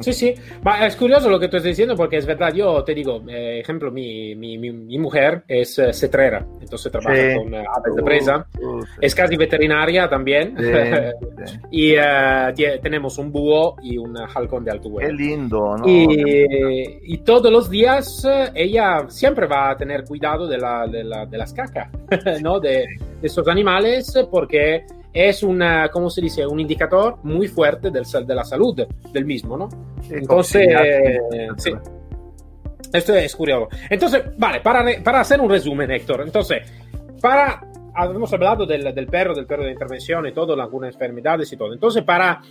Sí, 0.00 0.12
sí, 0.12 0.34
es 0.80 0.96
curioso 0.96 1.28
lo 1.28 1.38
que 1.38 1.48
tú 1.48 1.56
estás 1.56 1.70
diciendo 1.70 1.96
porque 1.96 2.16
es 2.16 2.26
verdad, 2.26 2.52
yo 2.52 2.82
te 2.84 2.94
digo, 2.94 3.22
eh, 3.28 3.60
ejemplo, 3.60 3.90
mi, 3.90 4.34
mi, 4.34 4.58
mi, 4.58 4.98
mujer 4.98 5.44
es 5.48 5.78
uh, 5.78 5.92
cetrera, 5.92 6.44
entonces 6.60 6.90
trabaja 6.90 7.36
con 7.36 7.52
uh, 7.52 7.56
aves 7.56 7.94
de 7.96 8.02
presa, 8.02 8.46
uh, 8.60 8.82
sí. 8.82 8.88
es 9.00 9.14
casi 9.14 9.36
veterinaria 9.36 10.08
también 10.08 10.56
sí, 10.58 11.56
y 11.70 11.94
tenemos 12.80 13.18
un 13.18 13.32
búho 13.32 13.76
y 13.82 13.98
un 13.98 14.16
halcón 14.16 14.64
de 14.64 14.70
alto 14.70 14.90
vuelo. 14.90 15.08
Qué 15.08 15.14
lindo, 15.14 15.76
¿no? 15.76 15.88
Y, 15.88 17.00
y, 17.02 17.18
todos 17.18 17.52
los 17.52 17.70
días 17.70 18.26
ella 18.54 19.04
siempre 19.08 19.46
va 19.46 19.70
a 19.70 19.76
tener 19.76 20.04
cuidado 20.04 20.46
de, 20.46 20.58
la, 20.58 20.86
de, 20.86 21.04
la, 21.04 21.26
de 21.26 21.38
las 21.38 21.52
cacas, 21.52 21.88
¿no? 22.42 22.60
De, 22.60 22.86
de 23.20 23.26
estos 23.26 23.46
animales 23.48 24.12
porque 24.30 24.84
es 25.12 25.42
una, 25.42 25.88
¿cómo 25.88 26.08
se 26.10 26.20
dice? 26.20 26.46
Un 26.46 26.60
indicador 26.60 27.18
muy 27.22 27.48
fuerte 27.48 27.90
del, 27.90 28.04
de 28.04 28.34
la 28.34 28.44
salud 28.44 28.86
del 29.12 29.24
mismo, 29.24 29.56
¿no? 29.56 29.68
Entonces, 30.10 30.68
sí. 31.58 31.72
Esto 32.92 33.14
es 33.14 33.34
curioso. 33.34 33.68
Entonces, 33.88 34.22
vale, 34.36 34.60
para, 34.60 34.84
para 35.02 35.20
hacer 35.20 35.40
un 35.40 35.50
resumen, 35.50 35.90
Héctor, 35.90 36.22
entonces, 36.22 36.58
para, 37.20 37.60
hemos 38.04 38.32
hablado 38.32 38.66
del, 38.66 38.94
del 38.94 39.06
perro, 39.06 39.34
del 39.34 39.46
perro 39.46 39.64
de 39.64 39.72
intervención 39.72 40.26
y 40.26 40.32
todo, 40.32 40.60
algunas 40.60 40.94
enfermedades 40.94 41.52
y 41.52 41.56
todo. 41.56 41.72
Entonces, 41.72 42.02
para 42.02 42.42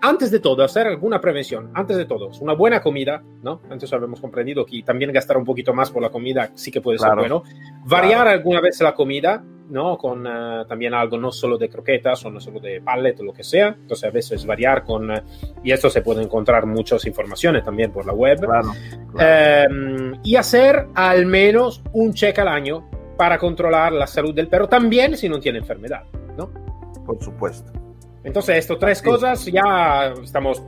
antes 0.00 0.30
de 0.30 0.40
todo, 0.40 0.62
hacer 0.62 0.86
alguna 0.86 1.20
prevención, 1.20 1.70
antes 1.74 1.96
de 1.96 2.04
todo, 2.04 2.30
una 2.40 2.54
buena 2.54 2.80
comida, 2.80 3.22
¿no? 3.42 3.62
Antes 3.70 3.92
habíamos 3.92 4.20
comprendido 4.20 4.64
que 4.64 4.82
también 4.82 5.12
gastar 5.12 5.36
un 5.36 5.44
poquito 5.44 5.74
más 5.74 5.90
por 5.90 6.02
la 6.02 6.10
comida 6.10 6.50
sí 6.54 6.70
que 6.70 6.80
puede 6.80 6.98
ser 6.98 7.14
bueno. 7.16 7.42
Variar 7.84 8.22
claro. 8.22 8.30
alguna 8.30 8.60
vez 8.60 8.80
la 8.80 8.94
comida, 8.94 9.42
¿no? 9.68 9.98
Con 9.98 10.26
uh, 10.26 10.66
también 10.66 10.94
algo 10.94 11.18
no 11.18 11.32
solo 11.32 11.58
de 11.58 11.68
croquetas 11.68 12.24
o 12.24 12.30
no 12.30 12.40
solo 12.40 12.60
de 12.60 12.80
pallet 12.80 13.18
o 13.20 13.24
lo 13.24 13.32
que 13.32 13.42
sea. 13.42 13.68
Entonces 13.68 14.08
a 14.08 14.12
veces 14.12 14.46
variar 14.46 14.84
con... 14.84 15.10
Uh, 15.10 15.14
y 15.62 15.72
esto 15.72 15.90
se 15.90 16.02
puede 16.02 16.22
encontrar 16.22 16.66
muchas 16.66 17.04
informaciones 17.06 17.64
también 17.64 17.92
por 17.92 18.06
la 18.06 18.12
web. 18.12 18.38
Claro, 18.38 18.72
claro. 19.12 19.74
Um, 19.74 20.20
y 20.22 20.36
hacer 20.36 20.86
al 20.94 21.26
menos 21.26 21.82
un 21.92 22.14
check 22.14 22.38
al 22.38 22.48
año 22.48 22.88
para 23.16 23.36
controlar 23.36 23.92
la 23.92 24.06
salud 24.06 24.32
del 24.32 24.48
perro, 24.48 24.68
también 24.68 25.16
si 25.16 25.28
no 25.28 25.40
tiene 25.40 25.58
enfermedad, 25.58 26.04
¿no? 26.36 26.50
Por 27.04 27.20
supuesto. 27.22 27.72
Entonces, 28.24 28.56
estas 28.56 28.78
tres 28.78 29.02
cosas 29.02 29.44
ya 29.46 30.12
estamos... 30.22 30.62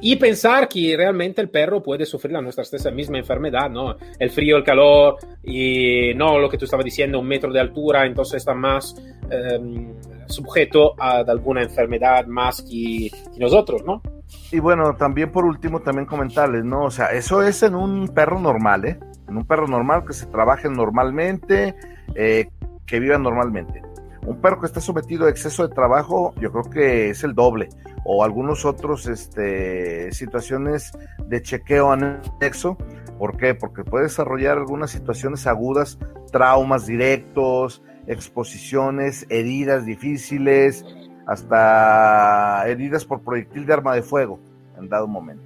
Y 0.00 0.16
pensar 0.16 0.68
que 0.68 0.94
realmente 0.96 1.40
el 1.40 1.48
perro 1.48 1.82
puede 1.82 2.04
sufrir 2.04 2.32
la 2.32 2.42
nuestra 2.42 2.64
stessa 2.64 2.90
misma 2.90 3.18
enfermedad, 3.18 3.70
¿no? 3.70 3.96
El 4.18 4.30
frío, 4.30 4.56
el 4.56 4.64
calor 4.64 5.16
y 5.42 6.12
no 6.14 6.38
lo 6.38 6.48
que 6.48 6.58
tú 6.58 6.64
estabas 6.64 6.84
diciendo, 6.84 7.20
un 7.20 7.28
metro 7.28 7.52
de 7.52 7.60
altura, 7.60 8.04
entonces 8.04 8.38
está 8.38 8.54
más 8.54 8.94
eh, 9.30 9.94
sujeto 10.26 10.94
a 10.98 11.18
alguna 11.18 11.62
enfermedad 11.62 12.26
más 12.26 12.60
que, 12.62 13.10
que, 13.32 13.38
nosotros, 13.38 13.84
¿no? 13.84 14.02
Y 14.50 14.58
bueno, 14.58 14.96
también 14.96 15.30
por 15.30 15.44
último, 15.44 15.80
también 15.80 16.06
comentarles, 16.06 16.64
¿no? 16.64 16.84
O 16.84 16.90
sea, 16.90 17.06
eso 17.12 17.42
es 17.42 17.62
en 17.62 17.76
un 17.76 18.08
perro 18.08 18.40
normal, 18.40 18.84
¿eh? 18.84 18.98
En 19.28 19.36
un 19.36 19.46
perro 19.46 19.68
normal 19.68 20.04
que 20.04 20.12
se 20.12 20.26
trabaje 20.26 20.68
normalmente, 20.68 21.76
eh, 22.16 22.48
que 22.84 22.98
viva 22.98 23.16
normalmente 23.16 23.80
un 24.26 24.40
perro 24.40 24.60
que 24.60 24.66
está 24.66 24.80
sometido 24.80 25.26
a 25.26 25.30
exceso 25.30 25.66
de 25.66 25.74
trabajo, 25.74 26.34
yo 26.40 26.52
creo 26.52 26.70
que 26.70 27.10
es 27.10 27.24
el 27.24 27.34
doble, 27.34 27.68
o 28.04 28.24
algunos 28.24 28.64
otros 28.64 29.06
este, 29.06 30.12
situaciones 30.12 30.92
de 31.26 31.42
chequeo 31.42 31.90
anexo. 31.90 32.76
¿Por 33.18 33.36
qué? 33.36 33.54
Porque 33.54 33.84
puede 33.84 34.04
desarrollar 34.04 34.58
algunas 34.58 34.90
situaciones 34.90 35.46
agudas, 35.46 35.98
traumas 36.30 36.86
directos, 36.86 37.82
exposiciones, 38.06 39.26
heridas 39.28 39.86
difíciles, 39.86 40.84
hasta 41.26 42.66
heridas 42.68 43.04
por 43.04 43.22
proyectil 43.22 43.66
de 43.66 43.72
arma 43.72 43.94
de 43.94 44.02
fuego 44.02 44.38
en 44.78 44.88
dado 44.88 45.06
momento. 45.06 45.44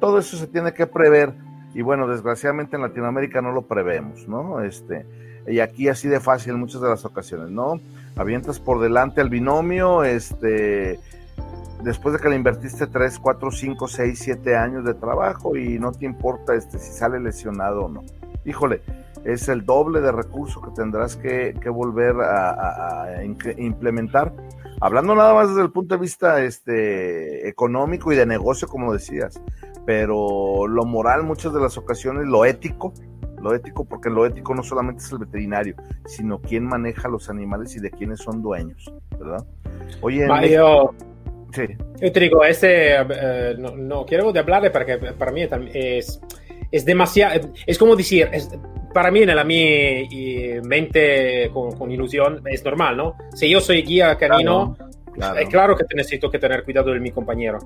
Todo 0.00 0.18
eso 0.18 0.36
se 0.36 0.46
tiene 0.46 0.72
que 0.74 0.86
prever 0.86 1.34
y 1.74 1.82
bueno, 1.82 2.06
desgraciadamente 2.06 2.76
en 2.76 2.82
Latinoamérica 2.82 3.40
no 3.40 3.52
lo 3.52 3.62
prevemos, 3.62 4.26
¿no? 4.28 4.60
Este, 4.60 5.06
y 5.46 5.60
aquí 5.60 5.88
así 5.88 6.08
de 6.08 6.20
fácil 6.20 6.54
en 6.54 6.60
muchas 6.60 6.80
de 6.80 6.88
las 6.88 7.04
ocasiones, 7.04 7.50
¿no? 7.50 7.80
Avientas 8.16 8.58
por 8.58 8.80
delante 8.80 9.20
al 9.20 9.28
binomio, 9.28 10.02
este, 10.02 10.98
después 11.82 12.14
de 12.14 12.20
que 12.20 12.28
le 12.28 12.36
invertiste 12.36 12.86
3, 12.86 13.18
4, 13.18 13.50
5, 13.50 13.88
6, 13.88 14.18
7 14.18 14.56
años 14.56 14.84
de 14.84 14.94
trabajo 14.94 15.56
y 15.56 15.78
no 15.78 15.92
te 15.92 16.06
importa 16.06 16.54
este, 16.54 16.78
si 16.78 16.92
sale 16.92 17.20
lesionado 17.20 17.84
o 17.84 17.88
no. 17.88 18.04
Híjole, 18.44 18.82
es 19.24 19.48
el 19.48 19.66
doble 19.66 20.00
de 20.00 20.12
recurso 20.12 20.62
que 20.62 20.70
tendrás 20.70 21.16
que, 21.16 21.52
volver 21.68 22.16
a, 22.20 22.50
a, 22.50 23.02
a, 23.04 23.24
implementar. 23.24 24.32
Hablando 24.80 25.14
nada 25.14 25.34
más 25.34 25.48
desde 25.48 25.62
el 25.62 25.70
punto 25.70 25.94
de 25.94 26.00
vista 26.00 26.42
este, 26.42 27.48
económico 27.48 28.12
y 28.12 28.16
de 28.16 28.26
negocio, 28.26 28.68
como 28.68 28.92
decías, 28.92 29.40
pero 29.84 30.66
lo 30.66 30.84
moral, 30.84 31.22
muchas 31.22 31.52
de 31.52 31.60
las 31.60 31.76
ocasiones, 31.76 32.26
lo 32.26 32.44
ético, 32.44 32.92
lo 33.46 33.54
ético, 33.54 33.84
porque 33.84 34.10
lo 34.10 34.26
ético 34.26 34.54
no 34.54 34.62
solamente 34.62 35.02
es 35.02 35.12
el 35.12 35.18
veterinario, 35.18 35.74
sino 36.06 36.40
quién 36.40 36.64
maneja 36.64 37.08
los 37.08 37.30
animales 37.30 37.74
y 37.76 37.80
de 37.80 37.90
quiénes 37.90 38.20
son 38.20 38.42
dueños, 38.42 38.92
¿verdad? 39.18 39.44
Oye, 40.00 40.26
Mario, 40.26 40.94
sí. 41.52 41.62
yo 42.00 42.12
te 42.12 42.20
digo, 42.20 42.44
este, 42.44 42.96
no, 43.58 43.76
no, 43.76 44.04
quiero 44.04 44.32
de 44.32 44.40
hablar 44.40 44.70
porque 44.72 44.98
para 45.18 45.32
mí 45.32 45.46
es, 45.72 46.20
es 46.70 46.84
demasiado, 46.84 47.52
es 47.66 47.78
como 47.78 47.94
decir, 47.94 48.28
es, 48.32 48.50
para 48.92 49.10
mí, 49.10 49.22
en 49.22 49.36
la 49.36 49.44
mi 49.44 50.08
mente 50.64 51.50
con, 51.52 51.76
con, 51.76 51.90
ilusión, 51.90 52.40
es 52.46 52.64
normal, 52.64 52.96
¿no? 52.96 53.16
Si 53.34 53.48
yo 53.48 53.60
soy 53.60 53.82
guía 53.82 54.16
canino, 54.16 54.74
claro, 54.74 55.12
claro. 55.12 55.38
es 55.38 55.48
claro 55.48 55.76
que 55.76 55.84
necesito 55.94 56.30
que 56.30 56.38
tener 56.38 56.64
cuidado 56.64 56.92
de 56.92 57.00
mi 57.00 57.10
compañero. 57.10 57.58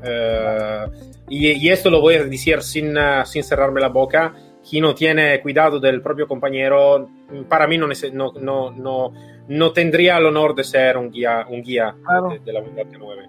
Uh, 0.00 0.90
y, 1.28 1.50
y, 1.50 1.70
esto 1.70 1.90
lo 1.90 2.00
voy 2.00 2.14
a 2.14 2.24
decir 2.24 2.62
sin, 2.62 2.96
uh, 2.96 3.26
sin 3.26 3.42
cerrarme 3.42 3.80
la 3.80 3.88
boca 3.88 4.32
quien 4.68 4.82
no 4.82 4.94
tiene 4.94 5.40
cuidado 5.40 5.80
del 5.80 6.02
propio 6.02 6.26
compañero, 6.26 7.08
para 7.48 7.66
mí 7.66 7.78
no, 7.78 7.88
no, 8.12 8.32
no, 8.40 8.70
no, 8.70 9.12
no 9.48 9.72
tendría 9.72 10.18
el 10.18 10.26
honor 10.26 10.54
de 10.54 10.64
ser 10.64 10.96
un 10.96 11.10
guía, 11.10 11.46
un 11.48 11.62
guía 11.62 11.94
claro. 12.04 12.30
de, 12.30 12.38
de, 12.40 12.52
la 12.52 12.60
unidad 12.60 12.86
9. 12.98 13.28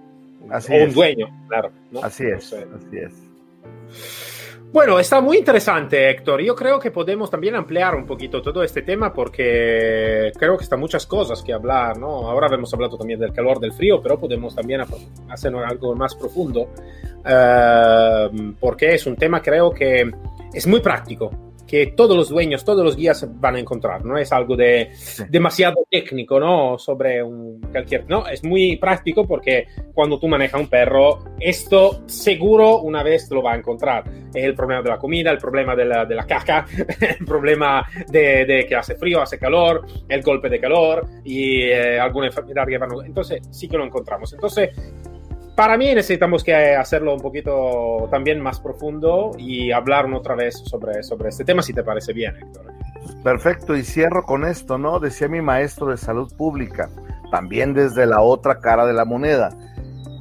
Así 0.50 0.74
o 0.74 0.76
es. 0.76 0.88
un 0.88 0.94
dueño, 0.94 1.28
claro. 1.48 1.72
¿no? 1.92 2.04
Así 2.04 2.26
es, 2.26 2.54
así 2.54 2.98
es. 2.98 4.29
Bueno, 4.72 5.00
está 5.00 5.20
muy 5.20 5.38
interesante, 5.38 6.12
Héctor. 6.12 6.42
Yo 6.42 6.56
creo 6.56 6.80
que 6.80 6.92
podemos 6.92 7.32
también 7.32 7.56
ampliar 7.56 7.96
un 7.96 8.06
poquito 8.06 8.40
todo 8.40 8.62
este 8.62 8.84
tema 8.84 9.12
porque 9.12 10.32
creo 10.38 10.56
que 10.58 10.64
están 10.64 10.80
muchas 10.80 11.08
cosas 11.08 11.42
que 11.42 11.52
hablar, 11.52 11.98
¿no? 11.98 12.30
Ahora 12.30 12.54
hemos 12.54 12.72
hablado 12.72 12.96
también 12.96 13.20
del 13.20 13.34
calor, 13.34 13.60
del 13.60 13.74
frío, 13.74 14.00
pero 14.00 14.20
podemos 14.20 14.54
también 14.54 14.82
hacer 15.28 15.56
algo 15.56 15.96
más 15.96 16.14
profundo 16.14 16.70
uh, 17.26 18.54
porque 18.60 18.94
es 18.94 19.08
un 19.08 19.16
tema, 19.16 19.42
creo 19.42 19.72
que 19.72 20.12
es 20.54 20.68
muy 20.68 20.82
práctico, 20.82 21.32
que 21.70 21.88
todos 21.88 22.18
los 22.18 22.30
dueños, 22.30 22.66
todos 22.66 22.84
los 22.84 22.96
guías 22.96 23.28
van 23.40 23.56
a 23.56 23.60
encontrar, 23.60 24.04
no 24.04 24.18
es 24.18 24.32
algo 24.32 24.56
de 24.56 24.90
sí. 24.96 25.24
demasiado 25.30 25.86
técnico, 25.90 26.40
¿no? 26.40 26.80
Sobre 26.80 27.22
un 27.22 27.62
cualquier, 27.72 28.10
no, 28.10 28.28
es 28.28 28.44
muy 28.44 28.78
práctico 28.78 29.28
porque 29.28 29.68
cuando 29.94 30.20
tú 30.20 30.28
manejas 30.28 30.60
un 30.60 30.68
perro, 30.68 31.20
esto 31.40 32.02
seguro 32.08 32.82
una 32.82 33.04
vez 33.04 33.30
lo 33.30 33.44
va 33.44 33.54
a 33.54 33.58
encontrar. 33.58 34.04
Es 34.34 34.44
el 34.44 34.56
problema 34.56 34.82
de 34.82 34.90
la 34.90 34.98
comida, 34.98 35.32
el 35.32 35.38
problema 35.38 35.76
de 35.76 35.86
la, 35.86 36.06
de 36.06 36.16
la 36.16 36.26
caca, 36.26 36.66
el 37.20 37.26
problema 37.26 37.88
de, 38.08 38.46
de, 38.46 38.66
que 38.66 38.76
hace 38.76 38.96
frío, 38.96 39.22
hace 39.22 39.38
calor, 39.38 39.86
el 40.08 40.22
golpe 40.24 40.50
de 40.50 40.60
calor 40.60 41.06
y 41.24 41.62
eh, 41.64 42.00
alguna 42.00 42.28
enfermedad 42.28 42.66
que 42.68 42.78
van 42.78 42.92
a... 42.92 43.06
Entonces 43.06 43.42
sí 43.52 43.68
que 43.68 43.78
lo 43.78 43.86
encontramos. 43.86 44.34
Entonces 44.34 44.70
para 45.60 45.78
mí 45.78 45.94
necesitamos 45.94 46.42
que 46.42 46.56
hacerlo 46.56 47.14
un 47.14 47.20
poquito 47.20 48.08
también 48.10 48.40
más 48.40 48.62
profundo 48.62 49.32
y 49.38 49.74
hablar 49.74 50.06
otra 50.14 50.34
vez 50.34 50.56
sobre, 50.64 51.04
sobre 51.04 51.28
este 51.28 51.44
tema, 51.44 51.62
si 51.62 51.74
te 51.74 51.84
parece 51.84 52.14
bien, 52.14 52.34
Héctor. 52.38 52.72
Perfecto, 53.26 53.76
y 53.76 53.84
cierro 53.84 54.24
con 54.24 54.46
esto, 54.46 54.78
¿no? 54.78 55.02
Decía 55.02 55.28
mi 55.28 55.42
maestro 55.42 55.88
de 55.88 55.98
salud 55.98 56.34
pública, 56.38 56.88
también 57.30 57.74
desde 57.74 58.06
la 58.06 58.22
otra 58.22 58.62
cara 58.62 58.86
de 58.86 58.94
la 58.94 59.04
moneda. 59.04 59.50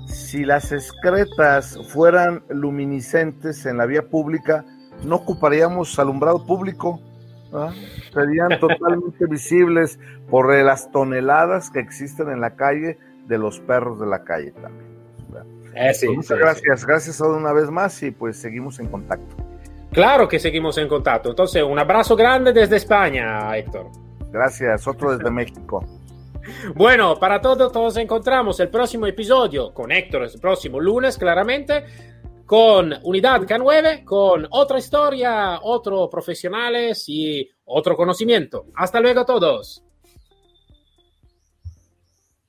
Si 0.06 0.44
las 0.44 0.72
excretas 0.72 1.78
fueran 1.92 2.42
luminiscentes 2.48 3.64
en 3.64 3.76
la 3.76 3.86
vía 3.86 4.08
pública, 4.08 4.64
no 5.04 5.14
ocuparíamos 5.14 5.96
alumbrado 6.00 6.44
público, 6.46 7.00
serían 8.12 8.48
totalmente 8.60 9.24
visibles 9.26 10.00
por 10.28 10.52
las 10.52 10.90
toneladas 10.90 11.70
que 11.70 11.78
existen 11.78 12.28
en 12.28 12.40
la 12.40 12.56
calle 12.56 12.98
de 13.28 13.38
los 13.38 13.60
perros 13.60 14.00
de 14.00 14.06
la 14.06 14.24
calle 14.24 14.50
también. 14.50 14.87
Eh, 15.74 15.94
sí, 15.94 16.08
muchas 16.08 16.38
gracias, 16.38 16.84
gracias 16.84 17.20
una 17.20 17.52
vez 17.52 17.70
más 17.70 18.02
y 18.02 18.10
pues 18.10 18.36
seguimos 18.36 18.78
en 18.80 18.88
contacto. 18.88 19.36
Claro 19.92 20.28
que 20.28 20.38
seguimos 20.38 20.76
en 20.78 20.88
contacto. 20.88 21.30
Entonces, 21.30 21.62
un 21.62 21.78
abrazo 21.78 22.14
grande 22.14 22.52
desde 22.52 22.76
España, 22.76 23.56
Héctor. 23.56 23.86
Gracias, 24.30 24.86
otro 24.86 25.16
desde 25.16 25.30
México. 25.30 25.84
Bueno, 26.74 27.18
para 27.18 27.40
todos, 27.40 27.72
todos 27.72 27.96
encontramos 27.96 28.58
el 28.60 28.68
próximo 28.68 29.06
episodio 29.06 29.72
con 29.72 29.92
Héctor 29.92 30.22
el 30.22 30.40
próximo 30.40 30.80
lunes, 30.80 31.18
claramente, 31.18 31.84
con 32.46 32.94
Unidad 33.02 33.42
K9, 33.42 34.04
con 34.04 34.46
otra 34.50 34.78
historia, 34.78 35.60
otro 35.62 36.08
profesionales 36.08 37.04
y 37.06 37.48
otro 37.64 37.96
conocimiento. 37.96 38.66
Hasta 38.74 39.00
luego 39.00 39.24
todos. 39.24 39.84